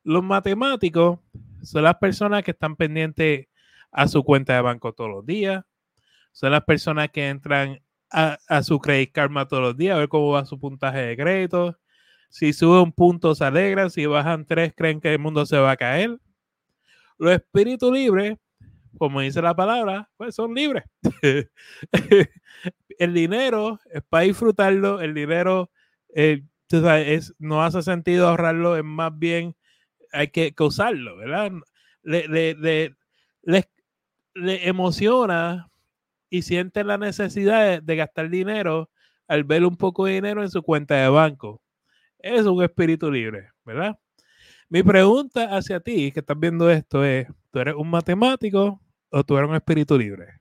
Los 0.03 0.25
matemáticos 0.25 1.21
son 1.63 1.85
las 1.85 1.97
personas 1.97 2.43
que 2.43 2.53
están 2.53 2.75
pendientes 2.75 3.49
a 3.93 4.09
su 4.09 4.25
cuenta 4.25 4.55
de 4.55 4.63
banco 4.63 4.95
todos 4.95 5.11
los 5.11 5.27
días. 5.27 5.63
Son 6.33 6.51
las 6.51 6.65
personas 6.65 7.11
que 7.11 7.29
entran 7.29 7.83
a, 8.11 8.63
su 8.63 8.79
Credit 8.79 9.13
Karma 9.13 9.47
todos 9.47 9.63
los 9.63 9.77
días 9.77 9.95
a 9.95 9.99
ver 9.99 10.09
cómo 10.09 10.31
va 10.31 10.47
su 10.47 10.59
puntaje 10.59 11.01
de 11.01 11.17
crédito. 11.19 11.79
Si 12.31 12.55
sube 12.55 12.81
un 12.81 12.93
punto 12.93 13.35
se 13.35 13.45
alegran, 13.45 13.91
si 13.91 14.07
bajan 14.07 14.47
tres 14.47 14.73
creen 14.75 15.03
que 15.03 15.13
el 15.13 15.19
mundo 15.19 15.45
se 15.45 15.59
va 15.59 15.73
a 15.73 15.77
caer. 15.77 16.19
Los 17.19 17.33
espíritus 17.33 17.93
libres, 17.93 18.39
como 18.97 19.21
dice 19.21 19.43
la 19.43 19.55
palabra, 19.55 20.09
pues 20.17 20.35
son 20.35 20.55
libres. 20.55 20.85
el 22.99 23.13
dinero 23.13 23.79
es 23.93 24.03
para 24.09 24.25
disfrutarlo, 24.25 25.03
el 25.03 25.13
dinero 25.13 25.71
eh, 26.15 26.43
es, 26.71 27.35
no 27.39 27.63
hace 27.63 27.83
sentido 27.83 28.29
ahorrarlo, 28.29 28.77
es 28.77 28.85
más 28.85 29.17
bien 29.19 29.57
hay 30.13 30.29
que, 30.29 30.55
usarlo, 30.59 31.17
¿verdad? 31.17 31.53
Le, 32.03 32.29
le, 32.29 32.95
le, 33.43 34.69
emociona 34.69 35.71
y 36.29 36.43
siente 36.43 36.85
la 36.85 36.99
necesidad 36.99 37.83
de, 37.83 37.97
gastar 37.97 38.31
dinero 38.31 38.91
al 39.29 39.45
ver 39.45 39.65
un 39.65 39.77
poco 39.77 40.07
de 40.07 40.15
dinero 40.15 40.43
en 40.43 40.51
su 40.51 40.63
cuenta 40.63 40.97
de 40.97 41.09
banco. 41.09 41.63
Es 42.19 42.47
un 42.47 42.63
espíritu 42.63 43.11
libre, 43.11 43.51
¿verdad? 43.65 43.99
Mi 44.69 44.83
pregunta 44.83 45.57
hacia 45.57 45.81
ti, 45.81 46.13
que 46.13 46.21
estás 46.21 46.39
viendo 46.39 46.71
esto, 46.71 47.05
es, 47.05 47.27
¿tú 47.51 47.59
eres 47.59 47.75
un 47.75 47.91
matemático 47.91 48.81
o 49.11 49.25
tú 49.25 49.37
eres 49.37 49.51
un 49.51 49.57
espíritu 49.57 49.99
libre? 49.99 50.41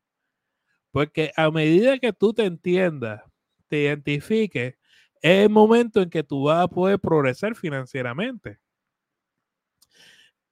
Porque 0.91 1.31
a 1.36 1.50
medida 1.51 1.98
que 2.00 2.13
tú 2.13 2.33
te 2.33 2.45
entiendas, 2.45 3.21
te 3.67 3.83
identifiques, 3.83 4.75
es 5.21 5.45
el 5.45 5.49
momento 5.49 6.01
en 6.01 6.09
que 6.09 6.23
tú 6.23 6.43
vas 6.43 6.63
a 6.63 6.67
poder 6.67 6.99
progresar 6.99 7.55
financieramente. 7.55 8.59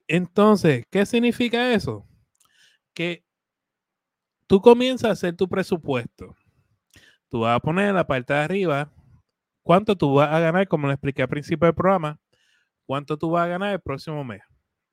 Entonces, 0.07 0.86
¿qué 0.89 1.05
significa 1.05 1.74
eso? 1.74 2.05
Que 2.93 3.24
tú 4.47 4.62
comienzas 4.62 5.09
a 5.09 5.13
hacer 5.13 5.36
tu 5.36 5.47
presupuesto. 5.47 6.36
Tú 7.29 7.41
vas 7.41 7.55
a 7.57 7.59
poner 7.59 7.89
en 7.89 7.95
la 7.95 8.07
parte 8.07 8.33
de 8.33 8.39
arriba 8.39 8.91
cuánto 9.63 9.97
tú 9.97 10.13
vas 10.13 10.31
a 10.33 10.39
ganar, 10.39 10.67
como 10.67 10.88
le 10.88 10.93
expliqué 10.93 11.21
al 11.21 11.27
principio 11.27 11.65
del 11.65 11.75
programa, 11.75 12.19
cuánto 12.86 13.17
tú 13.17 13.31
vas 13.31 13.45
a 13.45 13.50
ganar 13.50 13.74
el 13.74 13.81
próximo 13.81 14.24
mes, 14.24 14.41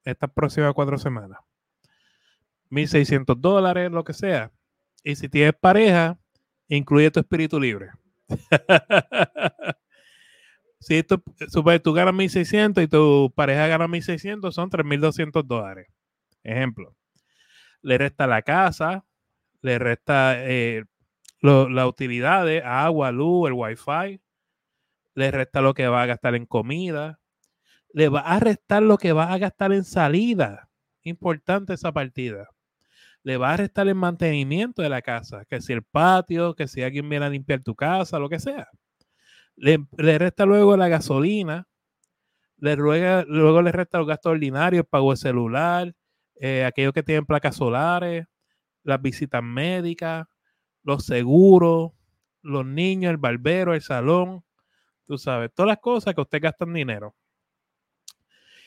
estas 0.04 0.30
próximas 0.32 0.74
cuatro 0.74 0.98
semanas. 0.98 1.38
1.600 2.70 3.40
dólares, 3.40 3.90
lo 3.92 4.02
que 4.02 4.12
sea. 4.12 4.50
Y 5.04 5.14
si 5.14 5.28
tienes 5.28 5.54
pareja, 5.54 6.18
incluye 6.66 7.10
tu 7.10 7.20
espíritu 7.20 7.60
libre. 7.60 7.90
si 10.80 11.02
tú, 11.02 11.22
tú 11.82 11.92
ganas 11.92 12.14
1.600 12.14 12.82
y 12.82 12.88
tu 12.88 13.32
pareja 13.34 13.66
gana 13.66 13.86
1.600, 13.86 14.52
son 14.52 14.70
3.200 14.70 15.44
dólares. 15.44 15.88
Ejemplo. 16.42 16.94
Le 17.82 17.98
resta 17.98 18.26
la 18.26 18.42
casa, 18.42 19.04
le 19.60 19.78
resta 19.78 20.34
eh, 20.38 20.84
las 21.40 21.86
utilidades, 21.86 22.62
agua, 22.64 23.12
luz, 23.12 23.48
el 23.48 23.54
wifi, 23.54 24.20
le 25.14 25.30
resta 25.30 25.60
lo 25.60 25.74
que 25.74 25.88
va 25.88 26.02
a 26.02 26.06
gastar 26.06 26.34
en 26.34 26.46
comida, 26.46 27.20
le 27.92 28.08
va 28.08 28.20
a 28.20 28.40
restar 28.40 28.82
lo 28.82 28.98
que 28.98 29.12
va 29.12 29.32
a 29.32 29.38
gastar 29.38 29.72
en 29.72 29.84
salida. 29.84 30.70
Importante 31.02 31.74
esa 31.74 31.92
partida. 31.92 32.48
Le 33.24 33.36
va 33.36 33.54
a 33.54 33.56
restar 33.56 33.88
el 33.88 33.96
mantenimiento 33.96 34.82
de 34.82 34.88
la 34.88 35.02
casa, 35.02 35.44
que 35.46 35.60
si 35.60 35.72
el 35.72 35.82
patio, 35.82 36.54
que 36.54 36.68
si 36.68 36.82
alguien 36.82 37.08
viene 37.08 37.26
a 37.26 37.30
limpiar 37.30 37.62
tu 37.62 37.74
casa, 37.74 38.18
lo 38.18 38.28
que 38.28 38.38
sea. 38.38 38.68
Le, 39.56 39.84
resta 39.96 40.46
luego 40.46 40.76
la 40.76 40.88
gasolina, 40.88 41.66
le 42.58 42.76
ruega, 42.76 43.24
luego 43.26 43.62
le 43.62 43.72
resta 43.72 43.98
los 43.98 44.06
gastos 44.06 44.32
ordinarios, 44.32 44.86
pago 44.88 45.10
de 45.10 45.16
celular, 45.16 45.94
eh, 46.36 46.64
aquellos 46.64 46.92
que 46.92 47.02
tienen 47.02 47.26
placas 47.26 47.56
solares, 47.56 48.26
las 48.84 49.02
visitas 49.02 49.42
médicas, 49.42 50.26
los 50.82 51.04
seguros, 51.06 51.92
los 52.42 52.66
niños, 52.66 53.10
el 53.10 53.16
barbero, 53.16 53.74
el 53.74 53.82
salón, 53.82 54.44
tú 55.06 55.18
sabes, 55.18 55.50
todas 55.54 55.68
las 55.68 55.78
cosas 55.78 56.14
que 56.14 56.20
usted 56.20 56.42
gasta 56.42 56.64
en 56.64 56.74
dinero. 56.74 57.14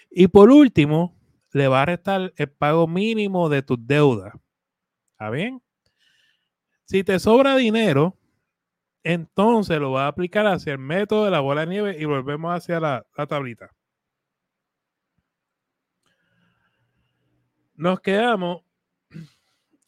Y 0.09 0.27
por 0.27 0.49
último, 0.49 1.15
le 1.53 1.67
va 1.67 1.81
a 1.81 1.85
restar 1.85 2.33
el 2.35 2.49
pago 2.49 2.87
mínimo 2.87 3.49
de 3.49 3.61
tus 3.61 3.77
deudas. 3.85 4.33
¿Está 5.17 5.31
bien? 5.31 5.63
Si 6.85 7.03
te 7.03 7.17
sobra 7.17 7.55
dinero, 7.55 8.15
entonces 9.03 9.79
lo 9.79 9.91
va 9.91 10.05
a 10.05 10.09
aplicar 10.09 10.45
hacia 10.45 10.73
el 10.73 10.77
método 10.77 11.25
de 11.25 11.31
la 11.31 11.39
bola 11.39 11.61
de 11.61 11.67
nieve 11.67 11.97
y 11.99 12.05
volvemos 12.05 12.53
hacia 12.53 12.79
la, 12.79 13.03
tablita. 13.27 13.71
Nos 17.73 17.99
quedamos 17.99 18.61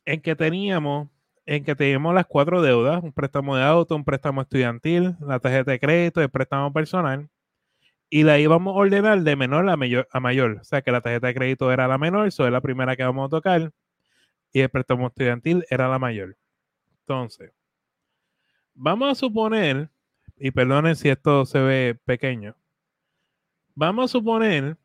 en 0.06 0.20
que 0.22 0.36
teníamos 0.36 1.10
en 1.46 1.64
que 1.64 1.76
teníamos 1.76 2.16
las 2.16 2.26
cuatro 2.26 2.64
deudas, 2.64 3.04
un 3.04 3.14
préstamo 3.14 3.56
de 3.56 3.64
auto, 3.64 3.96
un 3.96 4.06
préstamo 4.06 4.42
estudiantil, 4.42 5.16
la 5.20 5.40
tarjeta 5.40 5.72
de 5.72 5.80
crédito, 5.80 6.22
el 6.22 6.30
préstamo 6.30 6.74
personal, 6.74 7.30
y 8.10 8.24
la 8.24 8.40
íbamos 8.40 8.76
a 8.76 8.80
ordenar 8.80 9.22
de 9.22 9.36
menor 9.36 9.70
a 9.70 9.78
mayor, 9.78 10.08
a 10.12 10.20
mayor. 10.20 10.58
O 10.62 10.64
sea 10.64 10.82
que 10.82 10.92
la 10.92 11.02
tarjeta 11.02 11.28
de 11.28 11.36
crédito 11.36 11.72
era 11.72 11.88
la 11.88 12.00
menor, 12.00 12.28
eso 12.28 12.46
es 12.48 12.52
la 12.52 12.62
primera 12.62 12.96
que 12.96 13.04
vamos 13.04 13.28
a 13.28 13.30
tocar. 13.30 13.72
Y 14.52 14.62
el 14.62 14.70
préstamo 14.70 15.08
estudiantil 15.08 15.66
era 15.70 15.88
la 15.88 16.00
mayor. 16.00 16.38
Entonces, 17.02 17.52
vamos 18.74 19.12
a 19.12 19.16
suponer, 19.16 19.90
y 20.38 20.52
perdonen 20.52 20.96
si 20.96 21.10
esto 21.10 21.46
se 21.46 21.60
ve 21.60 22.00
pequeño, 22.06 22.56
vamos 23.76 24.06
a 24.06 24.08
suponer 24.08 24.78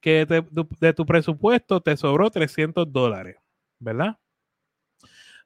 que 0.00 0.26
de, 0.26 0.92
tu 0.92 1.06
presupuesto 1.06 1.80
te 1.80 1.96
sobró 1.96 2.30
300 2.30 2.92
dólares, 2.92 3.36
¿verdad? 3.78 4.18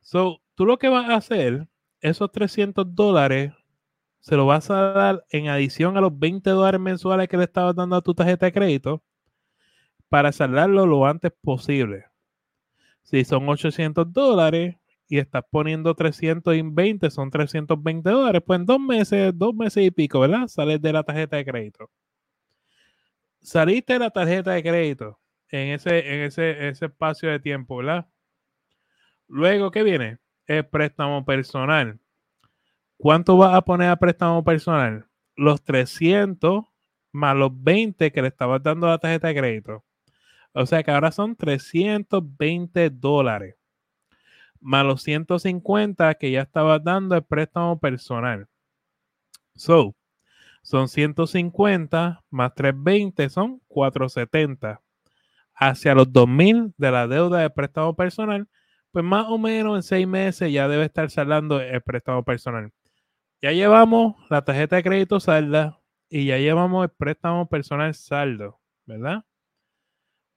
So, 0.02 0.40
tú 0.54 0.66
lo 0.66 0.78
que 0.78 0.88
vas 0.88 1.08
a 1.08 1.16
hacer, 1.16 1.66
esos 2.00 2.30
300 2.32 2.94
dólares, 2.94 3.52
se 4.20 4.36
lo 4.36 4.46
vas 4.46 4.70
a 4.70 4.92
dar 4.92 5.24
en 5.30 5.48
adición 5.48 5.96
a 5.96 6.00
los 6.00 6.18
20 6.18 6.50
dólares 6.50 6.80
mensuales 6.80 7.28
que 7.28 7.38
le 7.38 7.44
estabas 7.44 7.74
dando 7.74 7.96
a 7.96 8.02
tu 8.02 8.14
tarjeta 8.14 8.46
de 8.46 8.52
crédito 8.52 9.02
para 10.10 10.32
saldarlo 10.32 10.84
lo 10.84 11.06
antes 11.06 11.32
posible. 11.40 12.09
Si 13.10 13.24
son 13.24 13.48
800 13.48 14.12
dólares 14.12 14.76
y 15.08 15.18
estás 15.18 15.42
poniendo 15.50 15.96
320, 15.96 17.10
son 17.10 17.28
320 17.28 18.08
dólares, 18.08 18.40
pues 18.46 18.60
en 18.60 18.66
dos 18.66 18.78
meses, 18.78 19.32
dos 19.36 19.52
meses 19.52 19.84
y 19.84 19.90
pico, 19.90 20.20
¿verdad? 20.20 20.46
Sales 20.46 20.80
de 20.80 20.92
la 20.92 21.02
tarjeta 21.02 21.36
de 21.36 21.44
crédito. 21.44 21.90
Saliste 23.40 23.94
de 23.94 23.98
la 23.98 24.10
tarjeta 24.10 24.52
de 24.52 24.62
crédito 24.62 25.18
en 25.48 25.72
ese, 25.72 25.98
en 26.14 26.20
ese, 26.20 26.68
ese 26.68 26.86
espacio 26.86 27.28
de 27.28 27.40
tiempo, 27.40 27.78
¿verdad? 27.78 28.06
Luego, 29.26 29.72
¿qué 29.72 29.82
viene? 29.82 30.18
El 30.46 30.68
préstamo 30.68 31.24
personal. 31.24 31.98
¿Cuánto 32.96 33.36
vas 33.36 33.56
a 33.56 33.62
poner 33.62 33.88
a 33.88 33.96
préstamo 33.96 34.44
personal? 34.44 35.08
Los 35.34 35.64
300 35.64 36.62
más 37.10 37.36
los 37.36 37.50
20 37.60 38.12
que 38.12 38.22
le 38.22 38.28
estabas 38.28 38.62
dando 38.62 38.86
a 38.86 38.90
la 38.90 38.98
tarjeta 38.98 39.26
de 39.26 39.34
crédito. 39.34 39.84
O 40.52 40.66
sea 40.66 40.82
que 40.82 40.90
ahora 40.90 41.12
son 41.12 41.36
320 41.36 42.90
dólares. 42.90 43.56
Más 44.60 44.84
los 44.84 45.02
150 45.02 46.14
que 46.14 46.30
ya 46.30 46.42
estabas 46.42 46.82
dando 46.84 47.14
el 47.14 47.22
préstamo 47.22 47.78
personal. 47.78 48.48
So, 49.54 49.94
son 50.62 50.88
150 50.88 52.22
más 52.30 52.54
320 52.54 53.28
son 53.30 53.60
470. 53.68 54.80
Hacia 55.54 55.94
los 55.94 56.12
2000 56.12 56.74
de 56.76 56.90
la 56.90 57.06
deuda 57.06 57.40
de 57.40 57.50
préstamo 57.50 57.94
personal, 57.94 58.48
pues 58.92 59.04
más 59.04 59.26
o 59.28 59.38
menos 59.38 59.76
en 59.76 59.82
seis 59.82 60.06
meses 60.06 60.52
ya 60.52 60.68
debe 60.68 60.84
estar 60.84 61.10
saldando 61.10 61.60
el 61.60 61.80
préstamo 61.82 62.24
personal. 62.24 62.72
Ya 63.42 63.52
llevamos 63.52 64.16
la 64.30 64.44
tarjeta 64.44 64.76
de 64.76 64.82
crédito 64.82 65.20
salda 65.20 65.80
y 66.10 66.26
ya 66.26 66.38
llevamos 66.38 66.84
el 66.84 66.90
préstamo 66.90 67.48
personal 67.48 67.94
saldo, 67.94 68.60
¿verdad? 68.86 69.24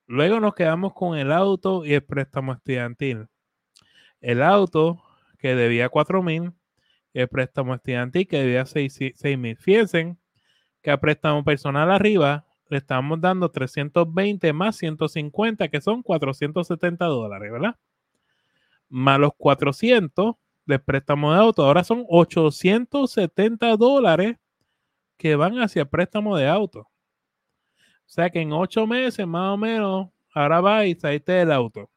Luego 0.05 0.39
nos 0.39 0.53
quedamos 0.53 0.93
con 0.93 1.17
el 1.17 1.31
auto 1.31 1.85
y 1.85 1.93
el 1.93 2.03
préstamo 2.03 2.53
estudiantil. 2.53 3.27
El 4.19 4.41
auto 4.41 5.01
que 5.39 5.55
debía 5.55 5.89
4 5.89 6.21
mil 6.21 6.53
y 7.13 7.21
el 7.21 7.29
préstamo 7.29 7.75
estudiantil 7.75 8.27
que 8.27 8.39
debía 8.39 8.65
6 8.65 8.99
mil. 9.37 9.57
Fíjense 9.57 10.17
que 10.81 10.91
a 10.91 10.99
préstamo 10.99 11.43
personal 11.43 11.91
arriba 11.91 12.45
le 12.69 12.77
estamos 12.77 13.21
dando 13.21 13.49
320 13.49 14.51
más 14.51 14.77
150 14.77 15.69
que 15.69 15.79
son 15.81 16.01
470 16.03 17.05
dólares, 17.05 17.51
¿verdad? 17.51 17.77
Más 18.89 19.19
los 19.19 19.31
400 19.37 20.35
de 20.65 20.79
préstamo 20.79 21.33
de 21.33 21.39
auto. 21.39 21.63
Ahora 21.63 21.83
son 21.83 22.05
870 22.09 23.77
dólares 23.77 24.37
que 25.17 25.35
van 25.35 25.59
hacia 25.59 25.85
préstamo 25.85 26.35
de 26.37 26.47
auto. 26.47 26.89
O 28.05 28.09
sea 28.09 28.29
que 28.29 28.41
en 28.41 28.53
ocho 28.53 28.85
meses 28.87 29.25
más 29.27 29.53
o 29.53 29.57
menos, 29.57 30.09
ahora 30.33 30.61
va 30.61 30.85
y 30.85 30.95
saliste 30.95 31.31
del 31.33 31.51
auto. 31.51 31.89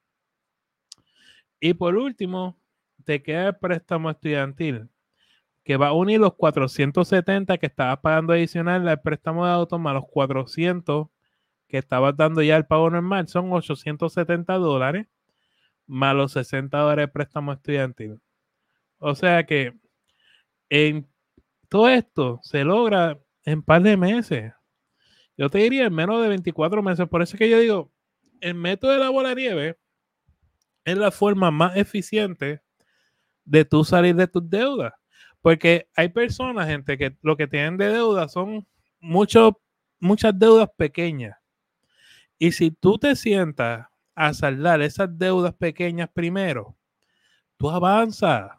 Y 1.60 1.74
por 1.74 1.96
último, 1.96 2.58
te 3.04 3.22
queda 3.22 3.48
el 3.48 3.56
préstamo 3.56 4.10
estudiantil, 4.10 4.88
que 5.64 5.76
va 5.76 5.88
a 5.88 5.92
unir 5.92 6.20
los 6.20 6.34
470 6.34 7.58
que 7.58 7.66
estabas 7.66 7.98
pagando 7.98 8.32
adicional 8.32 8.86
al 8.88 9.00
préstamo 9.00 9.46
de 9.46 9.52
auto 9.52 9.78
más 9.78 9.94
los 9.94 10.06
400 10.08 11.08
que 11.68 11.78
estabas 11.78 12.16
dando 12.16 12.42
ya 12.42 12.56
el 12.56 12.66
pago 12.66 12.90
normal. 12.90 13.28
Son 13.28 13.52
870 13.52 14.54
dólares 14.54 15.06
más 15.86 16.14
los 16.14 16.32
60 16.32 16.76
dólares 16.78 17.04
de 17.04 17.12
préstamo 17.12 17.52
estudiantil. 17.52 18.20
O 18.98 19.14
sea 19.14 19.44
que 19.46 19.74
en 20.68 21.08
todo 21.68 21.88
esto 21.88 22.40
se 22.42 22.64
logra 22.64 23.18
en 23.44 23.62
par 23.62 23.82
de 23.82 23.96
meses. 23.96 24.52
Yo 25.36 25.50
te 25.50 25.58
diría 25.58 25.86
en 25.86 25.94
menos 25.94 26.22
de 26.22 26.28
24 26.28 26.82
meses. 26.82 27.08
Por 27.08 27.22
eso 27.22 27.34
es 27.34 27.38
que 27.38 27.50
yo 27.50 27.58
digo, 27.58 27.92
el 28.40 28.54
método 28.54 28.92
de 28.92 28.98
la 28.98 29.10
bola 29.10 29.30
de 29.30 29.34
nieve 29.36 29.78
es 30.84 30.96
la 30.96 31.10
forma 31.10 31.50
más 31.50 31.76
eficiente 31.76 32.62
de 33.44 33.64
tú 33.64 33.84
salir 33.84 34.14
de 34.16 34.26
tus 34.26 34.48
deudas. 34.48 34.92
Porque 35.42 35.88
hay 35.94 36.08
personas, 36.08 36.66
gente, 36.66 36.98
que 36.98 37.16
lo 37.22 37.36
que 37.36 37.46
tienen 37.46 37.76
de 37.76 37.88
deuda 37.88 38.28
son 38.28 38.66
mucho, 39.00 39.60
muchas 40.00 40.36
deudas 40.38 40.70
pequeñas. 40.76 41.36
Y 42.38 42.52
si 42.52 42.70
tú 42.70 42.98
te 42.98 43.14
sientas 43.16 43.86
a 44.14 44.34
saldar 44.34 44.82
esas 44.82 45.16
deudas 45.18 45.54
pequeñas 45.54 46.08
primero, 46.12 46.76
tú 47.56 47.70
avanzas. 47.70 48.50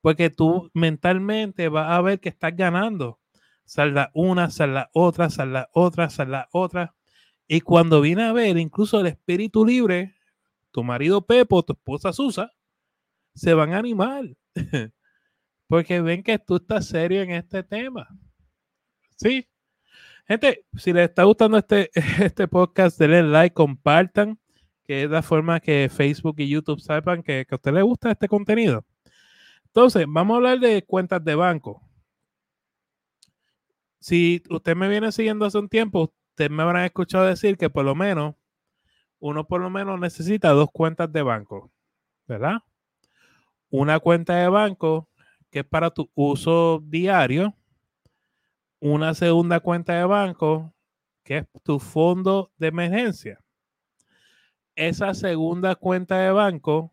Porque 0.00 0.30
tú 0.30 0.70
mentalmente 0.74 1.68
vas 1.68 1.90
a 1.90 2.00
ver 2.00 2.18
que 2.18 2.30
estás 2.30 2.56
ganando 2.56 3.20
salda 3.72 4.10
una, 4.12 4.50
salda 4.50 4.90
otra, 4.92 5.30
salda 5.30 5.70
otra, 5.72 6.10
salda 6.10 6.46
otra. 6.52 6.94
Y 7.48 7.62
cuando 7.62 8.02
viene 8.02 8.24
a 8.24 8.32
ver, 8.34 8.58
incluso 8.58 9.00
el 9.00 9.06
espíritu 9.06 9.64
libre, 9.64 10.14
tu 10.72 10.84
marido 10.84 11.24
Pepo, 11.24 11.62
tu 11.62 11.72
esposa 11.72 12.12
Susa, 12.12 12.52
se 13.34 13.54
van 13.54 13.72
a 13.72 13.78
animar. 13.78 14.26
Porque 15.68 16.02
ven 16.02 16.22
que 16.22 16.38
tú 16.38 16.56
estás 16.56 16.86
serio 16.86 17.22
en 17.22 17.30
este 17.30 17.62
tema. 17.62 18.06
Sí. 19.16 19.48
Gente, 20.28 20.66
si 20.76 20.92
les 20.92 21.08
está 21.08 21.22
gustando 21.24 21.56
este, 21.56 21.90
este 22.22 22.46
podcast, 22.48 22.98
denle 22.98 23.22
like, 23.22 23.54
compartan, 23.54 24.38
que 24.84 25.04
es 25.04 25.10
la 25.10 25.22
forma 25.22 25.60
que 25.60 25.88
Facebook 25.90 26.34
y 26.40 26.48
YouTube 26.50 26.80
sepan 26.80 27.22
que, 27.22 27.46
que 27.48 27.54
a 27.54 27.56
usted 27.56 27.72
le 27.72 27.80
gusta 27.80 28.10
este 28.10 28.28
contenido. 28.28 28.84
Entonces, 29.64 30.04
vamos 30.06 30.34
a 30.34 30.36
hablar 30.36 30.60
de 30.60 30.82
cuentas 30.84 31.24
de 31.24 31.34
banco 31.34 31.82
si 34.02 34.42
usted 34.50 34.76
me 34.76 34.88
viene 34.88 35.12
siguiendo 35.12 35.46
hace 35.46 35.58
un 35.58 35.68
tiempo, 35.68 36.12
usted 36.30 36.50
me 36.50 36.64
habrá 36.64 36.84
escuchado 36.84 37.24
decir 37.24 37.56
que 37.56 37.70
por 37.70 37.84
lo 37.84 37.94
menos 37.94 38.34
uno 39.20 39.46
por 39.46 39.60
lo 39.60 39.70
menos 39.70 40.00
necesita 40.00 40.50
dos 40.50 40.68
cuentas 40.72 41.10
de 41.12 41.22
banco, 41.22 41.70
¿verdad? 42.26 42.58
Una 43.70 44.00
cuenta 44.00 44.34
de 44.36 44.48
banco 44.48 45.08
que 45.50 45.60
es 45.60 45.64
para 45.64 45.90
tu 45.90 46.10
uso 46.14 46.82
diario, 46.84 47.54
una 48.80 49.14
segunda 49.14 49.60
cuenta 49.60 49.94
de 49.94 50.04
banco 50.04 50.74
que 51.22 51.38
es 51.38 51.46
tu 51.62 51.78
fondo 51.78 52.50
de 52.56 52.66
emergencia. 52.66 53.38
Esa 54.74 55.14
segunda 55.14 55.76
cuenta 55.76 56.18
de 56.18 56.32
banco 56.32 56.92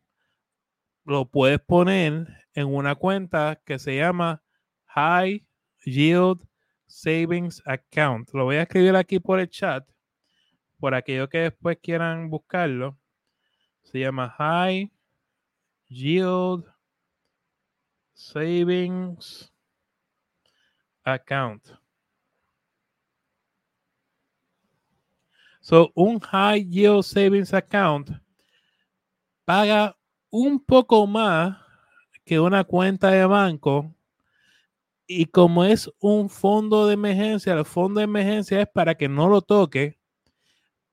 lo 1.06 1.26
puedes 1.26 1.60
poner 1.60 2.28
en 2.54 2.68
una 2.68 2.94
cuenta 2.94 3.60
que 3.66 3.80
se 3.80 3.98
llama 3.98 4.44
High 4.86 5.48
Yield 5.86 6.49
Savings 6.90 7.62
Account. 7.66 8.34
Lo 8.34 8.46
voy 8.46 8.58
a 8.58 8.64
escribir 8.64 8.96
aquí 8.96 9.20
por 9.20 9.40
el 9.40 9.48
chat. 9.48 9.88
Por 10.80 10.96
aquellos 10.96 11.30
que 11.30 11.40
después 11.40 11.78
quieran 11.82 12.30
buscarlo. 12.30 12.98
Se 13.84 14.00
llama 14.00 14.30
High 14.38 14.92
Yield 15.88 16.66
Savings 18.14 19.54
Account. 21.04 21.70
So, 25.62 25.92
un 25.96 26.20
High 26.20 26.66
Yield 26.68 27.04
Savings 27.04 27.54
Account 27.54 28.10
paga 29.46 29.96
un 30.32 30.60
poco 30.60 31.06
más 31.06 31.58
que 32.26 32.40
una 32.40 32.64
cuenta 32.64 33.12
de 33.12 33.26
banco 33.26 33.96
y 35.12 35.26
como 35.26 35.66
es 35.66 35.92
un 36.00 36.30
fondo 36.30 36.86
de 36.88 36.94
emergencia, 36.94 37.54
el 37.54 37.66
fondo 37.66 38.00
de 38.00 38.04
emergencia 38.06 38.62
es 38.62 38.68
para 38.68 38.94
que 38.96 39.10
no 39.10 39.28
lo 39.28 39.42
toque, 39.42 39.98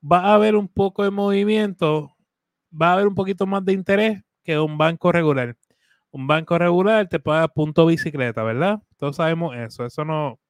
va 0.02 0.20
a 0.20 0.34
haber 0.34 0.56
un 0.56 0.68
poco 0.68 1.04
de 1.04 1.10
movimiento, 1.10 2.16
va 2.72 2.90
a 2.90 2.92
haber 2.94 3.08
un 3.08 3.14
poquito 3.14 3.46
más 3.46 3.62
de 3.64 3.74
interés 3.74 4.22
que 4.42 4.58
un 4.58 4.78
banco 4.78 5.12
regular. 5.12 5.56
Un 6.10 6.26
banco 6.26 6.58
regular 6.58 7.08
te 7.08 7.20
paga 7.20 7.48
punto 7.48 7.86
bicicleta, 7.86 8.42
¿verdad? 8.42 8.82
Todos 8.96 9.16
sabemos 9.16 9.54
eso. 9.56 9.84
Eso 9.84 10.04
no, 10.04 10.40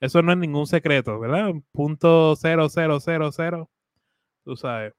eso 0.00 0.22
no 0.22 0.32
es 0.32 0.38
ningún 0.38 0.66
secreto, 0.66 1.20
¿verdad? 1.20 1.52
Punto 1.72 2.36
cero, 2.36 2.68
cero, 2.70 3.00
cero, 3.00 3.30
cero. 3.32 3.70
Tú 4.44 4.56
sabes. 4.56 4.94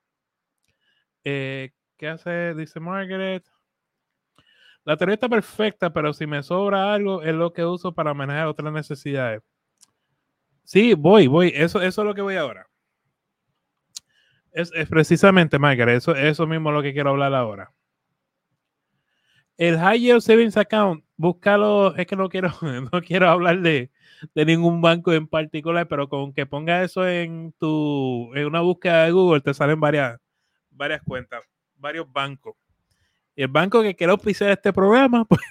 Eh, 1.24 1.72
¿Qué 1.98 2.08
hace? 2.08 2.54
Dice 2.56 2.80
Margaret. 2.80 3.44
La 4.84 4.98
teoría 4.98 5.14
está 5.14 5.30
perfecta, 5.30 5.94
pero 5.94 6.14
si 6.14 6.26
me 6.26 6.42
sobra 6.42 6.94
algo, 6.94 7.22
es 7.22 7.36
lo 7.36 7.54
que 7.54 7.64
uso 7.66 7.94
para 7.94 8.14
manejar 8.14 8.48
otras 8.48 8.74
necesidades. 8.74 9.44
Sí, 10.64 10.94
voy, 10.94 11.28
voy. 11.28 11.52
Eso, 11.56 11.82
es 11.82 11.98
lo 11.98 12.16
que 12.16 12.22
voy 12.22 12.36
ahora. 12.36 12.68
Es, 14.52 14.72
precisamente, 14.90 15.60
Margaret, 15.60 15.98
eso, 15.98 16.16
eso 16.16 16.48
mismo 16.48 16.72
lo 16.72 16.82
que 16.82 16.94
quiero 16.94 17.12
hablar 17.12 17.34
ahora. 17.34 17.72
El 19.58 19.78
High 19.78 20.00
Yield 20.00 20.22
Savings 20.22 20.58
Account, 20.58 21.06
búscalo, 21.16 21.96
es 21.96 22.08
que 22.08 22.16
no 22.16 22.30
quiero, 22.30 22.50
no 22.92 23.02
quiero 23.02 23.30
hablar 23.30 23.62
de, 23.62 23.92
de 24.34 24.46
ningún 24.46 24.82
banco 24.82 25.14
en 25.14 25.28
particular, 25.28 25.88
pero 25.88 26.10
con 26.10 26.34
que 26.34 26.46
ponga 26.46 26.84
eso 26.84 27.08
en 27.08 27.54
tu, 27.60 28.32
en 28.36 28.46
una 28.46 28.62
búsqueda 28.62 29.06
de 29.06 29.12
Google, 29.12 29.42
te 29.42 29.54
salen 29.54 29.80
varias, 29.80 30.20
varias 30.70 31.02
cuentas, 31.04 31.42
varios 31.76 32.12
bancos. 32.12 32.56
Y 33.36 33.44
el 33.44 33.48
banco 33.48 33.82
que 33.82 33.96
quiera 33.96 34.14
auspiciar 34.14 34.52
este 34.52 34.74
programa, 34.74 35.26
pues, 35.30 35.42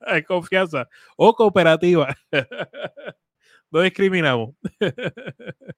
hay 0.00 0.22
confianza. 0.22 0.88
O 1.16 1.34
cooperativa. 1.34 2.14
no 3.70 3.80
discriminamos. 3.80 4.54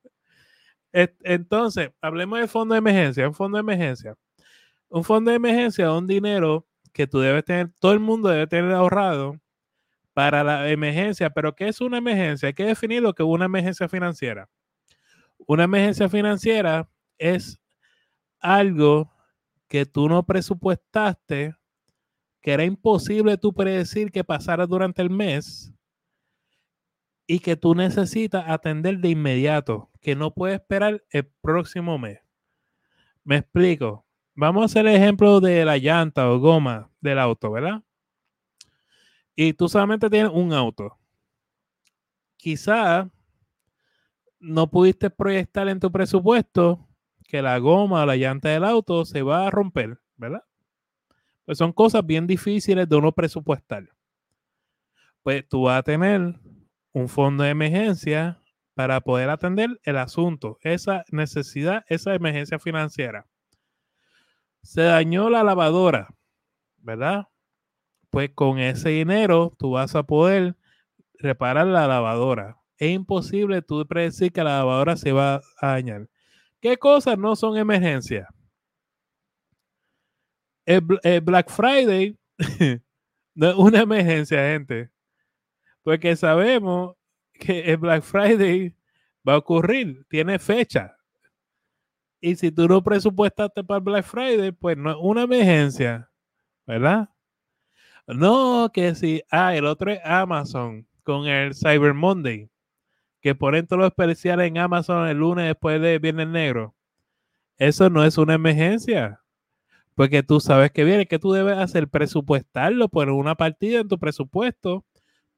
Entonces, 0.92 1.90
hablemos 2.01 2.40
de 2.40 2.48
fondo 2.48 2.74
de 2.74 2.79
emergencia. 2.79 3.29
Un 3.29 3.35
fondo 3.35 3.57
de 3.59 3.61
emergencia. 3.61 4.14
Un 4.88 5.05
fondo 5.05 5.31
de 5.31 5.37
emergencia 5.37 5.85
es 5.85 5.90
un 5.90 6.07
dinero 6.07 6.66
que 6.92 7.07
tú 7.07 7.20
debes 7.20 7.44
tener, 7.44 7.70
todo 7.79 7.92
el 7.92 8.01
mundo 8.01 8.31
debe 8.31 8.46
tener 8.46 8.72
ahorrado 8.72 9.38
para 10.14 10.42
la 10.42 10.68
emergencia. 10.70 11.31
Pero 11.31 11.55
¿qué 11.55 11.68
es 11.68 11.81
una 11.81 11.98
emergencia? 11.98 12.48
Hay 12.48 12.55
que 12.55 12.64
definir 12.64 13.03
lo 13.03 13.14
que 13.14 13.22
es 13.22 13.29
una 13.29 13.44
emergencia 13.44 13.88
financiera. 13.88 14.48
Una 15.46 15.64
emergencia 15.64 16.09
financiera 16.09 16.88
es 17.18 17.61
algo 18.40 19.12
que 19.68 19.87
tú 19.87 20.09
no 20.09 20.24
presupuestaste, 20.24 21.54
que 22.40 22.52
era 22.52 22.64
imposible 22.64 23.37
tú 23.37 23.52
predecir 23.52 24.11
que 24.11 24.24
pasara 24.24 24.66
durante 24.66 25.02
el 25.02 25.11
mes 25.11 25.72
y 27.26 27.40
que 27.40 27.57
tú 27.57 27.74
necesitas 27.74 28.48
atender 28.48 28.98
de 28.98 29.11
inmediato, 29.11 29.90
que 30.00 30.16
no 30.16 30.33
puedes 30.33 30.59
esperar 30.59 31.04
el 31.11 31.26
próximo 31.42 31.98
mes. 31.98 32.20
Me 33.22 33.37
explico. 33.37 34.07
Vamos 34.35 34.62
a 34.62 34.64
hacer 34.66 34.87
el 34.87 34.94
ejemplo 34.94 35.40
de 35.40 35.64
la 35.64 35.76
llanta 35.76 36.31
o 36.31 36.38
goma 36.38 36.90
del 37.00 37.18
auto, 37.18 37.50
¿verdad? 37.50 37.83
Y 39.37 39.52
tú 39.52 39.68
solamente 39.68 40.09
tienes 40.09 40.33
un 40.33 40.52
auto. 40.52 40.96
Quizá 42.37 43.11
no 44.40 44.70
pudiste 44.70 45.11
proyectar 45.11 45.68
en 45.68 45.81
tu 45.81 45.92
presupuesto 45.92 46.88
que 47.29 47.43
la 47.43 47.59
goma 47.59 48.03
o 48.03 48.07
la 48.07 48.17
llanta 48.17 48.49
del 48.49 48.64
auto 48.64 49.05
se 49.05 49.23
va 49.23 49.47
a 49.47 49.51
romper, 49.51 50.01
¿verdad? 50.17 50.43
Pues 51.45 51.59
son 51.59 51.73
cosas 51.73 52.05
bien 52.05 52.27
difíciles 52.27 52.88
de 52.88 52.97
uno 52.97 53.12
presupuestar. 53.12 53.88
Pues 55.23 55.47
tú 55.47 55.64
vas 55.64 55.79
a 55.79 55.83
tener 55.83 56.41
un 56.93 57.09
fondo 57.09 57.45
de 57.45 57.51
emergencia 57.51 58.41
para 58.75 59.03
poder 59.03 59.29
atender 59.29 59.79
el 59.83 59.99
asunto, 59.99 60.59
esa 60.62 61.05
necesidad, 61.11 61.85
esa 61.88 62.14
emergencia 62.14 62.59
financiera. 62.59 63.27
Se 64.62 64.83
dañó 64.83 65.29
la 65.29 65.45
lavadora, 65.45 66.09
¿verdad? 66.79 67.29
Pues 68.09 68.31
con 68.35 68.59
ese 68.59 68.88
dinero 68.88 69.53
tú 69.59 69.73
vas 69.73 69.95
a 69.95 70.05
poder 70.05 70.57
reparar 71.19 71.67
la 71.67 71.87
lavadora. 71.87 72.57
Es 72.79 72.91
imposible 72.91 73.61
tú 73.61 73.87
predecir 73.87 74.33
que 74.33 74.43
la 74.43 74.59
lavadora 74.59 74.97
se 74.97 75.12
va 75.12 75.43
a 75.61 75.67
dañar. 75.73 76.09
¿Qué 76.61 76.77
cosas 76.77 77.16
no 77.16 77.37
son 77.37 77.57
emergencia? 77.57 78.29
El, 80.66 80.83
Black 81.23 81.51
Friday 81.51 82.18
no 83.35 83.51
es 83.51 83.55
una 83.57 83.81
emergencia, 83.81 84.38
gente. 84.38 84.90
Porque 85.83 86.16
sabemos 86.16 86.97
que 87.33 87.61
el 87.61 87.77
Black 87.79 88.03
Friday 88.03 88.75
va 89.27 89.35
a 89.35 89.38
ocurrir, 89.38 90.05
tiene 90.09 90.38
fecha. 90.38 90.97
Y 92.21 92.35
si 92.35 92.51
tú 92.51 92.66
no 92.66 92.83
presupuestaste 92.83 93.62
para 93.62 93.79
el 93.79 93.85
Black 93.85 94.05
Friday, 94.05 94.51
pues 94.53 94.77
no 94.77 94.90
es 94.90 94.97
una 95.01 95.23
emergencia, 95.23 96.11
¿verdad? 96.66 97.09
No, 98.09 98.71
que 98.73 98.94
si, 98.94 99.23
ah, 99.31 99.55
el 99.55 99.64
otro 99.64 99.92
es 99.92 100.01
Amazon 100.05 100.87
con 101.05 101.27
el 101.27 101.55
Cyber 101.55 101.94
Monday 101.94 102.51
que 103.20 103.35
ponen 103.35 103.66
todos 103.66 103.81
los 103.81 103.88
especiales 103.88 104.48
en 104.48 104.59
Amazon 104.59 105.09
el 105.09 105.18
lunes 105.18 105.46
después 105.46 105.81
de 105.81 105.98
Viernes 105.98 106.28
Negro. 106.28 106.74
Eso 107.59 107.90
no 107.90 108.04
es 108.04 108.18
una 108.18 108.35
emergencia. 108.35 109.20
Porque 109.94 110.22
tú 110.22 110.38
sabes 110.38 110.70
que 110.70 110.85
viene, 110.85 111.07
que 111.07 111.18
tú 111.18 111.33
debes 111.33 111.59
hacer 111.59 111.88
presupuestarlo, 111.88 112.88
poner 112.88 113.12
una 113.12 113.35
partida 113.35 113.81
en 113.81 113.88
tu 113.88 113.98
presupuesto 113.98 114.85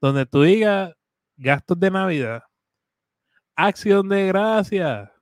donde 0.01 0.27
tú 0.27 0.43
digas 0.43 0.93
gastos 1.39 1.81
de 1.81 1.91
Navidad, 1.91 2.43
acción 3.57 4.09
de 4.09 4.27
gracia. 4.27 5.13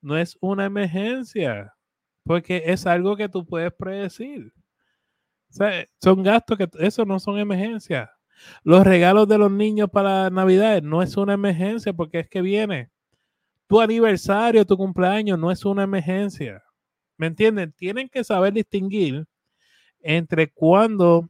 No 0.00 0.16
es 0.16 0.36
una 0.40 0.66
emergencia, 0.66 1.74
porque 2.24 2.62
es 2.66 2.86
algo 2.86 3.16
que 3.16 3.28
tú 3.28 3.46
puedes 3.46 3.72
predecir. 3.72 4.52
son 6.02 6.22
gastos 6.22 6.58
que 6.58 6.68
eso 6.80 7.04
no 7.04 7.20
son 7.20 7.38
emergencias. 7.38 8.08
Los 8.62 8.84
regalos 8.84 9.28
de 9.28 9.38
los 9.38 9.50
niños 9.50 9.90
para 9.90 10.30
Navidad 10.30 10.82
no 10.82 11.02
es 11.02 11.16
una 11.16 11.34
emergencia 11.34 11.92
porque 11.92 12.20
es 12.20 12.28
que 12.28 12.42
viene. 12.42 12.90
Tu 13.66 13.80
aniversario, 13.80 14.64
tu 14.64 14.76
cumpleaños 14.76 15.38
no 15.38 15.50
es 15.50 15.64
una 15.64 15.84
emergencia. 15.84 16.62
¿Me 17.16 17.26
entienden? 17.28 17.72
Tienen 17.72 18.08
que 18.08 18.24
saber 18.24 18.52
distinguir 18.52 19.26
entre 20.00 20.50
cuándo 20.52 21.28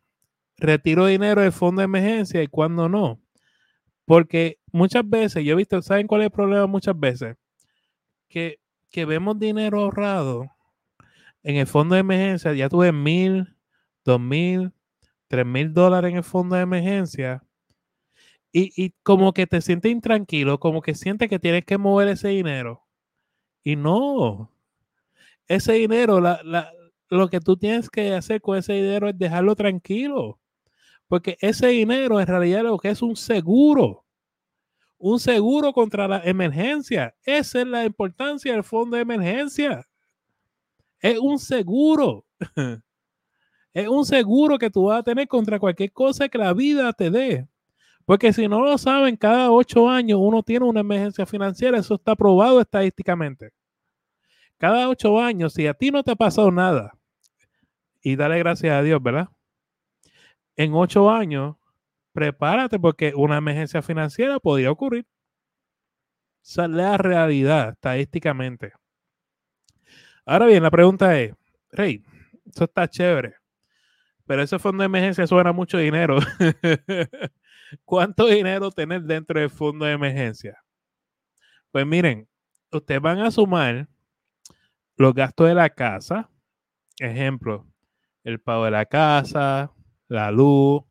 retiro 0.58 1.06
dinero 1.06 1.42
del 1.42 1.52
fondo 1.52 1.80
de 1.80 1.86
emergencia 1.86 2.42
y 2.42 2.48
cuándo 2.48 2.88
no. 2.88 3.20
Porque 4.04 4.58
muchas 4.72 5.08
veces, 5.08 5.44
yo 5.44 5.52
he 5.52 5.56
visto, 5.56 5.80
¿saben 5.82 6.06
cuál 6.06 6.22
es 6.22 6.26
el 6.26 6.32
problema 6.32 6.66
muchas 6.66 6.98
veces? 6.98 7.36
Que, 8.28 8.60
que 8.90 9.04
vemos 9.04 9.38
dinero 9.38 9.80
ahorrado 9.80 10.50
en 11.42 11.56
el 11.56 11.66
fondo 11.66 11.94
de 11.94 12.00
emergencia, 12.00 12.52
ya 12.54 12.68
tuve 12.68 12.92
mil, 12.92 13.56
dos 14.04 14.20
mil, 14.20 14.72
3 15.28 15.46
mil 15.46 15.72
dólares 15.72 16.10
en 16.10 16.18
el 16.18 16.24
fondo 16.24 16.56
de 16.56 16.62
emergencia 16.62 17.42
y, 18.52 18.90
como 19.02 19.32
que 19.34 19.46
te 19.46 19.60
sientes 19.60 19.92
intranquilo, 19.92 20.58
como 20.58 20.80
que 20.80 20.94
sientes 20.94 21.28
que 21.28 21.38
tienes 21.38 21.64
que 21.64 21.76
mover 21.78 22.08
ese 22.08 22.28
dinero. 22.28 22.82
Y 23.62 23.76
no, 23.76 24.50
ese 25.48 25.74
dinero, 25.74 26.20
lo 27.10 27.28
que 27.28 27.40
tú 27.40 27.56
tienes 27.56 27.90
que 27.90 28.14
hacer 28.14 28.40
con 28.40 28.56
ese 28.56 28.74
dinero 28.74 29.08
es 29.08 29.18
dejarlo 29.18 29.54
tranquilo. 29.56 30.40
Porque 31.08 31.36
ese 31.40 31.68
dinero 31.68 32.20
en 32.20 32.26
realidad 32.26 32.62
lo 32.62 32.78
que 32.78 32.90
es 32.90 33.02
un 33.02 33.16
seguro. 33.16 34.04
Un 34.98 35.20
seguro 35.20 35.72
contra 35.72 36.08
la 36.08 36.22
emergencia. 36.24 37.14
Esa 37.24 37.60
es 37.60 37.66
la 37.66 37.84
importancia 37.84 38.52
del 38.52 38.64
fondo 38.64 38.96
de 38.96 39.02
emergencia. 39.02 39.86
Es 41.00 41.18
un 41.18 41.38
seguro. 41.38 42.24
Es 43.76 43.88
un 43.88 44.06
seguro 44.06 44.56
que 44.58 44.70
tú 44.70 44.84
vas 44.84 45.00
a 45.00 45.02
tener 45.02 45.28
contra 45.28 45.58
cualquier 45.58 45.92
cosa 45.92 46.30
que 46.30 46.38
la 46.38 46.54
vida 46.54 46.94
te 46.94 47.10
dé. 47.10 47.46
Porque 48.06 48.32
si 48.32 48.48
no 48.48 48.64
lo 48.64 48.78
saben, 48.78 49.18
cada 49.18 49.50
ocho 49.50 49.90
años 49.90 50.18
uno 50.18 50.42
tiene 50.42 50.64
una 50.64 50.80
emergencia 50.80 51.26
financiera. 51.26 51.76
Eso 51.76 51.96
está 51.96 52.16
probado 52.16 52.58
estadísticamente. 52.58 53.50
Cada 54.56 54.88
ocho 54.88 55.20
años, 55.20 55.52
si 55.52 55.66
a 55.66 55.74
ti 55.74 55.90
no 55.90 56.02
te 56.02 56.12
ha 56.12 56.16
pasado 56.16 56.50
nada, 56.50 56.96
y 58.00 58.16
dale 58.16 58.38
gracias 58.38 58.72
a 58.72 58.80
Dios, 58.80 59.02
¿verdad? 59.02 59.28
En 60.56 60.72
ocho 60.72 61.10
años, 61.10 61.56
prepárate 62.12 62.78
porque 62.78 63.12
una 63.14 63.36
emergencia 63.36 63.82
financiera 63.82 64.40
podría 64.40 64.70
ocurrir. 64.70 65.04
Esa 66.42 66.64
es 66.64 66.70
la 66.70 66.96
realidad 66.96 67.72
estadísticamente. 67.74 68.72
Ahora 70.24 70.46
bien, 70.46 70.62
la 70.62 70.70
pregunta 70.70 71.20
es, 71.20 71.34
Rey, 71.72 72.02
eso 72.46 72.64
está 72.64 72.88
chévere. 72.88 73.34
Pero 74.26 74.42
ese 74.42 74.58
fondo 74.58 74.82
de 74.82 74.86
emergencia 74.86 75.26
suena 75.26 75.52
mucho 75.52 75.78
dinero. 75.78 76.18
¿Cuánto 77.84 78.26
dinero 78.26 78.70
tener 78.70 79.02
dentro 79.02 79.40
del 79.40 79.50
fondo 79.50 79.84
de 79.84 79.92
emergencia? 79.92 80.62
Pues 81.70 81.86
miren, 81.86 82.28
ustedes 82.72 83.00
van 83.00 83.20
a 83.20 83.30
sumar 83.30 83.88
los 84.96 85.14
gastos 85.14 85.48
de 85.48 85.54
la 85.54 85.70
casa. 85.70 86.28
Ejemplo, 86.98 87.66
el 88.24 88.40
pago 88.40 88.64
de 88.64 88.70
la 88.72 88.86
casa, 88.86 89.72
la 90.08 90.30
luz, 90.30 90.82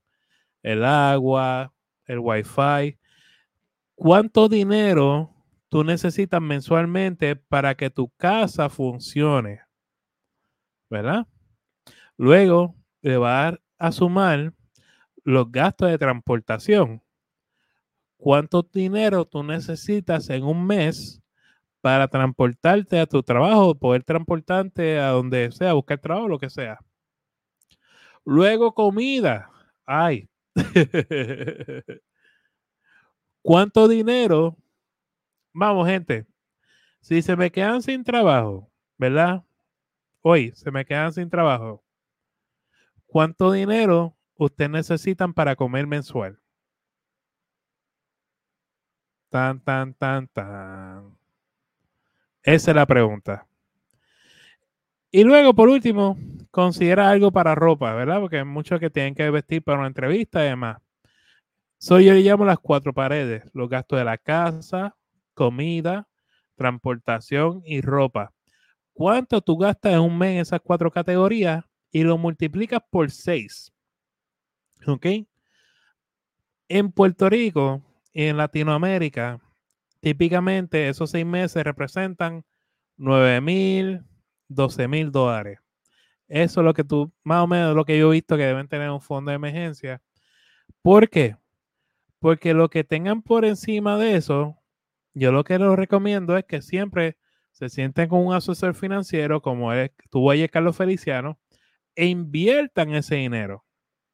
el 0.63 0.85
agua, 0.85 1.73
el 2.05 2.19
wifi. 2.19 2.97
¿Cuánto 3.95 4.47
dinero 4.47 5.33
tú 5.69 5.83
necesitas 5.83 6.41
mensualmente 6.41 7.35
para 7.35 7.75
que 7.75 7.89
tu 7.89 8.09
casa 8.17 8.69
funcione? 8.69 9.61
¿Verdad? 10.89 11.27
Luego, 12.17 12.75
le 13.05 13.17
va 13.17 13.59
a 13.77 13.91
sumar 13.91 14.51
los 15.23 15.51
gastos 15.51 15.91
de 15.91 15.97
transportación. 15.99 17.03
¿Cuánto 18.17 18.63
dinero 18.63 19.25
tú 19.25 19.43
necesitas 19.43 20.27
en 20.31 20.43
un 20.43 20.65
mes 20.65 21.21
para 21.81 22.07
transportarte 22.07 22.99
a 22.99 23.05
tu 23.05 23.21
trabajo, 23.21 23.75
poder 23.75 24.03
transportarte 24.03 24.97
a 24.97 25.09
donde 25.09 25.51
sea, 25.51 25.73
buscar 25.73 25.99
trabajo, 25.99 26.27
lo 26.27 26.39
que 26.39 26.49
sea? 26.49 26.79
Luego 28.25 28.73
comida. 28.73 29.51
Ay. 29.85 30.27
¿Cuánto 33.43 33.87
dinero? 33.87 34.57
Vamos, 35.53 35.87
gente. 35.87 36.25
Si 37.01 37.21
se 37.21 37.35
me 37.35 37.51
quedan 37.51 37.83
sin 37.83 38.03
trabajo, 38.03 38.71
¿verdad? 38.97 39.43
Hoy 40.21 40.53
se 40.55 40.71
me 40.71 40.83
quedan 40.85 41.13
sin 41.13 41.29
trabajo 41.29 41.84
¿cuánto 43.07 43.51
dinero 43.51 44.15
ustedes 44.35 44.71
necesitan 44.71 45.33
para 45.33 45.55
comer 45.55 45.87
mensual? 45.87 46.39
Tan, 49.29 49.59
tan, 49.59 49.93
tan, 49.93 50.27
tan. 50.27 51.17
Esa 52.43 52.71
es 52.71 52.75
la 52.75 52.85
pregunta. 52.85 53.47
Y 55.11 55.23
luego, 55.23 55.53
por 55.53 55.69
último, 55.69 56.17
considera 56.51 57.09
algo 57.09 57.31
para 57.31 57.55
ropa, 57.55 57.93
¿verdad? 57.93 58.19
Porque 58.19 58.37
hay 58.39 58.45
muchos 58.45 58.79
que 58.79 58.89
tienen 58.89 59.15
que 59.15 59.29
vestir 59.29 59.63
para 59.63 59.79
una 59.79 59.87
entrevista 59.87 60.43
y 60.45 60.49
demás. 60.49 60.77
Soy 61.77 62.05
yo 62.05 62.13
le 62.13 62.21
llamo 62.21 62.45
las 62.45 62.59
cuatro 62.59 62.93
paredes, 62.93 63.43
los 63.53 63.69
gastos 63.69 63.99
de 63.99 64.05
la 64.05 64.17
casa, 64.17 64.95
comida, 65.33 66.07
transportación 66.55 67.61
y 67.65 67.81
ropa. 67.81 68.33
¿Cuánto 68.93 69.41
tú 69.41 69.57
gastas 69.57 69.93
en 69.93 69.99
un 69.99 70.17
mes 70.17 70.31
en 70.31 70.37
esas 70.39 70.61
cuatro 70.61 70.91
categorías? 70.91 71.63
Y 71.95 72.03
lo 72.03 72.17
multiplicas 72.17 72.81
por 72.89 73.09
seis. 73.09 73.71
¿Ok? 74.85 75.05
En 76.67 76.91
Puerto 76.91 77.29
Rico 77.29 77.81
y 78.11 78.23
en 78.23 78.35
Latinoamérica, 78.35 79.39
típicamente 80.01 80.89
esos 80.89 81.11
seis 81.11 81.25
meses 81.25 81.63
representan 81.63 82.43
9 82.97 83.39
mil, 83.39 84.03
12 84.49 84.89
mil 84.89 85.09
dólares. 85.09 85.59
Eso 86.27 86.59
es 86.59 86.65
lo 86.65 86.73
que 86.73 86.83
tú, 86.83 87.13
más 87.23 87.41
o 87.41 87.47
menos 87.47 87.73
lo 87.73 87.85
que 87.85 87.97
yo 87.97 88.09
he 88.09 88.15
visto 88.15 88.35
que 88.35 88.43
deben 88.43 88.67
tener 88.67 88.89
un 88.89 88.99
fondo 88.99 89.31
de 89.31 89.35
emergencia. 89.35 90.01
¿Por 90.81 91.09
qué? 91.09 91.37
Porque 92.19 92.53
lo 92.53 92.69
que 92.69 92.83
tengan 92.83 93.21
por 93.21 93.45
encima 93.45 93.97
de 93.97 94.17
eso, 94.17 94.61
yo 95.13 95.31
lo 95.31 95.45
que 95.45 95.57
les 95.57 95.71
recomiendo 95.77 96.35
es 96.35 96.43
que 96.43 96.61
siempre 96.61 97.15
se 97.53 97.69
sienten 97.69 98.09
con 98.09 98.25
un 98.25 98.33
asesor 98.33 98.75
financiero 98.75 99.41
como 99.41 99.71
es, 99.71 99.91
tuvo 100.09 100.31
ayer 100.31 100.51
Carlos 100.51 100.75
Feliciano 100.75 101.39
e 101.95 102.05
inviertan 102.07 102.93
ese 102.93 103.15
dinero 103.15 103.65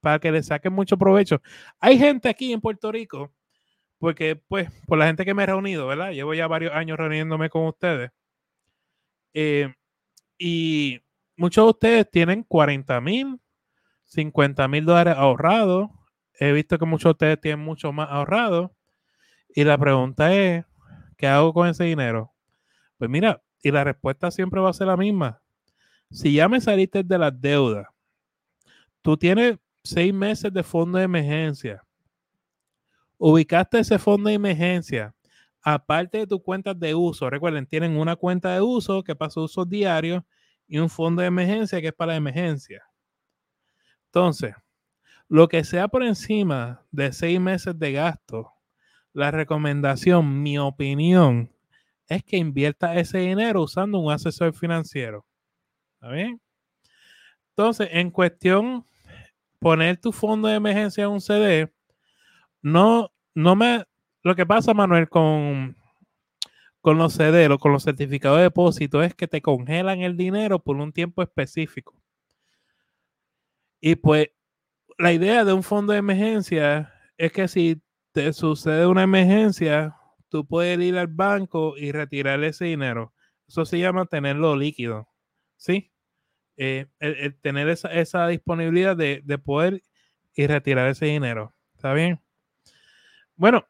para 0.01 0.19
que 0.19 0.31
le 0.31 0.43
saquen 0.43 0.73
mucho 0.73 0.97
provecho. 0.97 1.41
Hay 1.79 1.97
gente 1.97 2.29
aquí 2.29 2.51
en 2.51 2.61
Puerto 2.61 2.91
Rico, 2.91 3.31
porque 3.99 4.35
pues 4.35 4.69
por 4.87 4.97
la 4.97 5.07
gente 5.07 5.25
que 5.25 5.33
me 5.33 5.43
he 5.43 5.45
reunido, 5.45 5.87
¿verdad? 5.87 6.11
Llevo 6.11 6.33
ya 6.33 6.47
varios 6.47 6.73
años 6.73 6.97
reuniéndome 6.97 7.49
con 7.49 7.67
ustedes. 7.67 8.11
Eh, 9.33 9.73
y 10.37 10.99
muchos 11.37 11.65
de 11.65 11.69
ustedes 11.69 12.11
tienen 12.11 12.43
40 12.43 12.99
mil, 13.01 13.39
50 14.05 14.67
mil 14.67 14.85
dólares 14.85 15.15
ahorrados. 15.17 15.89
He 16.33 16.51
visto 16.51 16.79
que 16.79 16.85
muchos 16.85 17.03
de 17.03 17.11
ustedes 17.11 17.41
tienen 17.41 17.63
mucho 17.63 17.93
más 17.93 18.09
ahorrado. 18.09 18.75
Y 19.53 19.63
la 19.63 19.77
pregunta 19.77 20.33
es, 20.33 20.65
¿qué 21.17 21.27
hago 21.27 21.53
con 21.53 21.67
ese 21.67 21.83
dinero? 21.83 22.33
Pues 22.97 23.09
mira, 23.09 23.41
y 23.61 23.71
la 23.71 23.83
respuesta 23.83 24.31
siempre 24.31 24.61
va 24.61 24.69
a 24.71 24.73
ser 24.73 24.87
la 24.87 24.97
misma. 24.97 25.40
Si 26.11 26.33
ya 26.33 26.49
me 26.49 26.59
saliste 26.59 27.03
de 27.03 27.17
las 27.17 27.39
deudas, 27.39 27.87
tú 29.01 29.15
tienes 29.15 29.57
seis 29.81 30.13
meses 30.13 30.51
de 30.53 30.61
fondo 30.61 30.97
de 30.97 31.05
emergencia, 31.05 31.83
ubicaste 33.17 33.79
ese 33.79 33.97
fondo 33.97 34.27
de 34.27 34.35
emergencia, 34.35 35.15
aparte 35.61 36.19
de 36.19 36.27
tus 36.27 36.41
cuentas 36.43 36.77
de 36.77 36.93
uso, 36.93 37.29
recuerden, 37.29 37.65
tienen 37.65 37.97
una 37.97 38.17
cuenta 38.17 38.53
de 38.53 38.61
uso 38.61 39.03
que 39.03 39.15
pasa 39.15 39.39
uso 39.39 39.63
diario 39.63 40.25
y 40.67 40.79
un 40.79 40.89
fondo 40.89 41.21
de 41.21 41.29
emergencia 41.29 41.79
que 41.79 41.87
es 41.87 41.93
para 41.93 42.15
emergencia. 42.15 42.83
Entonces, 44.07 44.53
lo 45.29 45.47
que 45.47 45.63
sea 45.63 45.87
por 45.87 46.03
encima 46.03 46.83
de 46.91 47.13
seis 47.13 47.39
meses 47.39 47.79
de 47.79 47.93
gasto, 47.93 48.51
la 49.13 49.31
recomendación, 49.31 50.43
mi 50.43 50.57
opinión, 50.57 51.53
es 52.07 52.21
que 52.25 52.35
invierta 52.35 52.95
ese 52.95 53.19
dinero 53.19 53.61
usando 53.63 53.97
un 53.99 54.11
asesor 54.11 54.53
financiero. 54.53 55.25
¿Está 56.01 56.13
bien? 56.15 56.41
Entonces, 57.49 57.89
en 57.91 58.09
cuestión, 58.09 58.87
poner 59.59 59.97
tu 59.97 60.11
fondo 60.11 60.47
de 60.47 60.55
emergencia 60.55 61.03
en 61.03 61.11
un 61.11 61.21
CD, 61.21 61.71
no, 62.63 63.11
no 63.35 63.55
me, 63.55 63.85
lo 64.23 64.35
que 64.35 64.47
pasa, 64.47 64.73
Manuel, 64.73 65.09
con, 65.09 65.77
con 66.81 66.97
los 66.97 67.13
CD 67.13 67.47
o 67.49 67.59
con 67.59 67.71
los 67.71 67.83
certificados 67.83 68.39
de 68.39 68.45
depósito 68.45 69.03
es 69.03 69.13
que 69.13 69.27
te 69.27 69.43
congelan 69.43 70.01
el 70.01 70.17
dinero 70.17 70.57
por 70.57 70.77
un 70.77 70.91
tiempo 70.91 71.21
específico. 71.21 72.01
Y 73.79 73.95
pues 73.95 74.29
la 74.97 75.13
idea 75.13 75.45
de 75.45 75.53
un 75.53 75.61
fondo 75.61 75.93
de 75.93 75.99
emergencia 75.99 76.91
es 77.15 77.31
que 77.31 77.47
si 77.47 77.79
te 78.11 78.33
sucede 78.33 78.87
una 78.87 79.03
emergencia, 79.03 79.95
tú 80.29 80.47
puedes 80.47 80.79
ir 80.79 80.97
al 80.97 81.07
banco 81.07 81.77
y 81.77 81.91
retirar 81.91 82.43
ese 82.43 82.65
dinero. 82.65 83.13
Eso 83.47 83.65
se 83.65 83.77
llama 83.77 84.07
tenerlo 84.07 84.55
líquido. 84.55 85.10
¿Sí? 85.61 85.91
Eh, 86.57 86.87
el, 86.99 87.35
tener 87.39 87.69
esa, 87.69 88.27
disponibilidad 88.27 88.97
de, 88.97 89.21
de, 89.23 89.37
poder 89.37 89.83
y 90.33 90.47
retirar 90.47 90.89
ese 90.89 91.05
dinero. 91.05 91.53
¿Está 91.75 91.93
bien? 91.93 92.19
Bueno, 93.35 93.67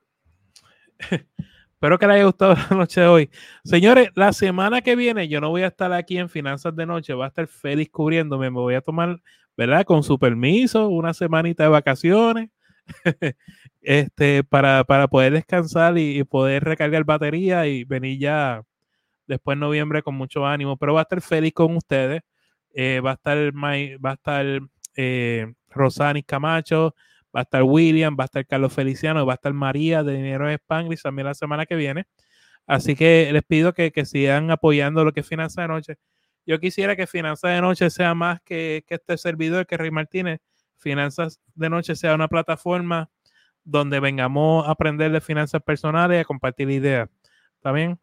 espero 1.74 2.00
que 2.00 2.08
les 2.08 2.16
haya 2.16 2.24
gustado 2.24 2.56
la 2.70 2.78
noche 2.78 3.02
de 3.02 3.08
hoy. 3.08 3.30
Señores, 3.66 4.10
la 4.16 4.32
semana 4.32 4.82
que 4.82 4.96
viene 4.96 5.28
yo 5.28 5.42
no 5.42 5.50
voy 5.50 5.64
a 5.64 5.68
estar 5.68 5.92
aquí 5.92 6.18
en 6.18 6.30
Finanzas 6.30 6.74
de 6.78 6.86
Noche, 6.86 7.14
va 7.14 7.26
a 7.26 7.28
estar 7.28 7.46
feliz 7.48 7.90
cubriéndome, 7.90 8.50
me 8.50 8.60
voy 8.60 8.76
a 8.76 8.82
tomar, 8.82 9.22
¿verdad? 9.58 9.84
Con 9.84 10.02
su 10.02 10.18
permiso, 10.18 10.88
una 10.88 11.14
semanita 11.14 11.64
de 11.64 11.70
vacaciones. 11.70 12.52
este, 13.82 14.46
para, 14.46 14.86
poder 15.10 15.34
descansar 15.34 15.98
y, 15.98 16.24
poder 16.24 16.64
recargar 16.64 17.04
batería 17.04 17.68
y 17.68 17.84
venir 17.84 18.18
ya 18.18 18.64
después 19.32 19.56
de 19.58 19.62
noviembre 19.62 20.04
con 20.04 20.16
mucho 20.16 20.46
ánimo. 20.46 20.78
Pero 20.78 20.94
va 20.94 21.02
a 21.02 21.04
estar 21.04 21.22
feliz 21.22 21.54
con 21.54 21.76
ustedes. 21.76 22.22
Eh, 22.74 23.00
va 23.00 23.12
a 23.12 23.14
estar, 23.16 23.38
va 23.56 24.12
a 24.12 24.14
estar 24.14 24.46
eh, 24.96 25.54
Camacho, 26.26 26.96
va 27.36 27.42
a 27.42 27.44
estar 27.44 27.64
William, 27.64 28.16
va 28.20 28.26
a 28.26 28.26
estar 28.26 28.46
Carlos 28.46 28.74
Feliciano, 28.74 29.26
va 29.26 29.34
a 29.34 29.36
estar 29.36 29.54
María 29.54 30.04
de 30.04 30.14
Dinero 30.16 30.48
en 30.48 30.56
Spanglish 30.56 31.02
también 31.02 31.26
la 31.28 31.34
semana 31.34 31.66
que 31.66 31.76
viene. 31.76 32.06
Así 32.68 32.96
que 32.96 33.30
les 33.34 33.44
pido 33.44 33.74
que, 33.74 33.92
sigan 34.06 34.52
apoyando 34.52 35.04
lo 35.04 35.14
que 35.14 35.22
es 35.22 35.28
Finanza 35.28 35.64
de 35.64 35.68
Noche. 35.70 35.98
Yo 36.46 36.60
quisiera 36.60 36.96
que 36.96 37.08
Finanza 37.08 37.50
de 37.50 37.62
Noche 37.62 37.90
sea 37.90 38.14
más 38.14 38.42
que, 38.42 38.84
que 38.88 38.96
este 38.96 39.18
servidor, 39.18 39.66
que 39.66 39.78
Rey 39.78 39.92
Martínez. 39.92 40.40
Finanzas 40.78 41.40
de 41.56 41.70
Noche 41.70 41.96
sea 41.96 42.16
una 42.16 42.28
plataforma 42.28 43.10
donde 43.64 44.00
vengamos 44.00 44.68
a 44.68 44.72
aprender 44.72 45.12
de 45.12 45.22
finanzas 45.22 45.62
personales 45.62 46.18
y 46.18 46.22
a 46.22 46.26
compartir 46.26 46.70
ideas. 46.70 47.10
¿Está 47.58 47.72
bien? 47.72 48.00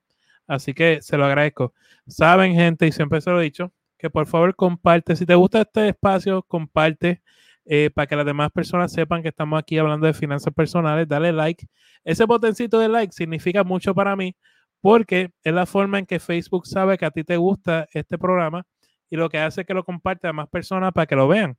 Así 0.49 0.75
que 0.75 1.01
se 1.03 1.17
lo 1.17 1.27
agradezco. 1.27 1.75
Saben, 2.09 2.55
gente, 2.55 2.87
y 2.87 2.93
siempre 2.93 3.21
se 3.21 3.31
lo 3.31 3.41
he 3.41 3.45
dicho, 3.45 3.73
que 3.99 4.11
por 4.11 4.27
favor 4.27 4.57
comparte. 4.57 5.15
Si 5.15 5.27
te 5.27 5.35
gusta 5.35 5.61
este 5.61 5.89
espacio, 5.91 6.43
comparte 6.43 7.23
eh, 7.67 7.91
para 7.95 8.07
que 8.07 8.17
las 8.17 8.27
demás 8.27 8.51
personas 8.51 8.91
sepan 8.93 9.23
que 9.23 9.29
estamos 9.29 9.59
aquí 9.59 9.79
hablando 9.79 10.07
de 10.07 10.15
finanzas 10.15 10.53
personales. 10.55 11.07
Dale 11.07 11.33
like. 11.33 11.69
Ese 12.03 12.25
botoncito 12.25 12.79
de 12.81 12.89
like 12.89 13.13
significa 13.13 13.63
mucho 13.63 13.95
para 13.95 14.17
mí 14.17 14.35
porque 14.81 15.33
es 15.45 15.53
la 15.53 15.67
forma 15.67 15.99
en 15.99 16.07
que 16.07 16.21
Facebook 16.21 16.67
sabe 16.67 16.97
que 16.97 17.05
a 17.05 17.11
ti 17.11 17.25
te 17.25 17.37
gusta 17.37 17.89
este 17.93 18.17
programa 18.17 18.65
y 19.11 19.17
lo 19.17 19.29
que 19.29 19.39
hace 19.39 19.63
es 19.63 19.67
que 19.67 19.75
lo 19.75 19.85
comparte 19.85 20.29
a 20.29 20.33
más 20.33 20.49
personas 20.49 20.93
para 20.93 21.07
que 21.07 21.17
lo 21.17 21.29
vean. 21.29 21.57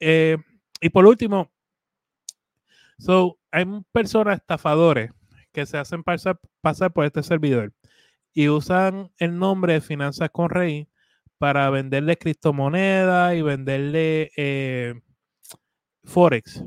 Eh, 0.00 0.38
y 0.80 0.88
por 0.90 1.06
último, 1.06 1.50
so, 2.98 3.38
hay 3.50 3.64
personas 3.92 4.38
estafadores 4.38 5.12
que 5.52 5.66
se 5.66 5.78
hacen 5.78 6.02
pasar, 6.02 6.38
pasar 6.60 6.92
por 6.92 7.04
este 7.04 7.22
servidor 7.22 7.72
y 8.38 8.48
usan 8.50 9.10
el 9.18 9.36
nombre 9.36 9.72
de 9.72 9.80
Finanzas 9.80 10.30
con 10.30 10.48
Rey 10.48 10.88
para 11.38 11.70
venderle 11.70 12.16
criptomonedas 12.16 13.34
y 13.34 13.42
venderle 13.42 14.30
eh, 14.36 14.94
Forex. 16.04 16.64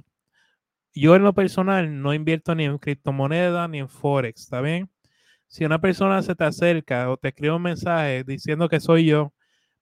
Yo 0.94 1.16
en 1.16 1.24
lo 1.24 1.34
personal 1.34 2.02
no 2.02 2.14
invierto 2.14 2.56
ni 2.56 2.66
en 2.66 2.78
criptomonedas 2.78 3.70
ni 3.70 3.80
en 3.80 3.88
Forex, 3.88 4.42
¿está 4.42 4.60
bien? 4.60 4.90
Si 5.48 5.64
una 5.64 5.80
persona 5.80 6.22
se 6.24 6.36
te 6.36 6.44
acerca 6.44 7.10
o 7.10 7.16
te 7.16 7.30
escribe 7.30 7.56
un 7.56 7.62
mensaje 7.62 8.26
diciendo 8.26 8.68
que 8.68 8.82
soy 8.82 9.06
yo, 9.06 9.34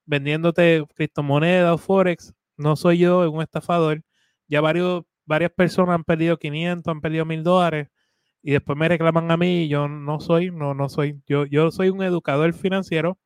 vendiéndote 0.06 0.84
criptomonedas 0.94 1.74
o 1.74 1.78
Forex, 1.78 2.34
no 2.56 2.76
soy 2.76 2.98
yo, 2.98 3.24
es 3.24 3.30
un 3.30 3.42
estafador. 3.42 4.04
Ya 4.46 4.60
varios, 4.60 5.02
varias 5.24 5.50
personas 5.50 5.96
han 5.96 6.04
perdido 6.04 6.38
500, 6.38 6.86
han 6.88 7.00
perdido 7.00 7.24
mil 7.24 7.42
dólares 7.42 7.88
y 8.42 8.52
después 8.52 8.78
me 8.78 8.88
reclaman 8.88 9.30
a 9.30 9.36
mí 9.36 9.64
y 9.64 9.68
yo 9.68 9.88
no 9.88 10.20
soy, 10.20 10.50
no, 10.50 10.74
no 10.74 10.88
soy, 10.88 11.20
yo, 11.26 11.46
yo 11.46 11.70
soy 11.70 11.90
un 11.90 12.02
educador 12.02 12.52
financiero. 12.54 13.18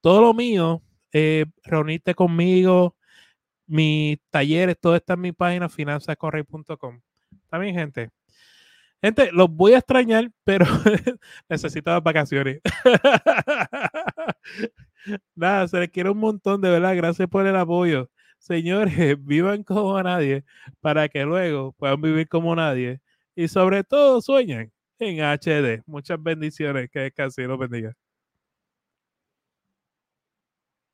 Todo 0.00 0.20
lo 0.22 0.34
mío, 0.34 0.82
eh, 1.12 1.46
reunirte 1.64 2.14
conmigo, 2.14 2.96
mis 3.66 4.18
talleres, 4.30 4.78
todo 4.80 4.96
está 4.96 5.14
en 5.14 5.20
mi 5.22 5.32
página 5.32 5.68
finanzascorrey.com. 5.68 7.00
Está 7.44 7.58
bien, 7.58 7.74
gente. 7.74 8.10
Gente, 9.02 9.32
los 9.32 9.50
voy 9.50 9.72
a 9.72 9.78
extrañar, 9.78 10.30
pero 10.44 10.66
necesito 11.48 11.98
vacaciones. 12.02 12.60
Nada, 15.34 15.68
se 15.68 15.80
les 15.80 15.90
quiere 15.90 16.10
un 16.10 16.18
montón, 16.18 16.60
de 16.60 16.70
verdad. 16.70 16.96
Gracias 16.96 17.28
por 17.28 17.46
el 17.46 17.56
apoyo. 17.56 18.10
Señores, 18.38 18.94
vivan 19.24 19.62
como 19.64 20.00
nadie 20.02 20.44
para 20.80 21.08
que 21.08 21.24
luego 21.24 21.72
puedan 21.72 22.00
vivir 22.00 22.28
como 22.28 22.54
nadie. 22.54 23.00
Y 23.40 23.48
sobre 23.48 23.84
todo 23.84 24.20
sueñen 24.20 24.70
en 24.98 25.20
HD. 25.22 25.82
Muchas 25.86 26.22
bendiciones. 26.22 26.90
Que 26.90 27.00
descansen 27.00 27.46
y 27.46 27.48
los 27.48 27.58
bendiga. 27.58 27.94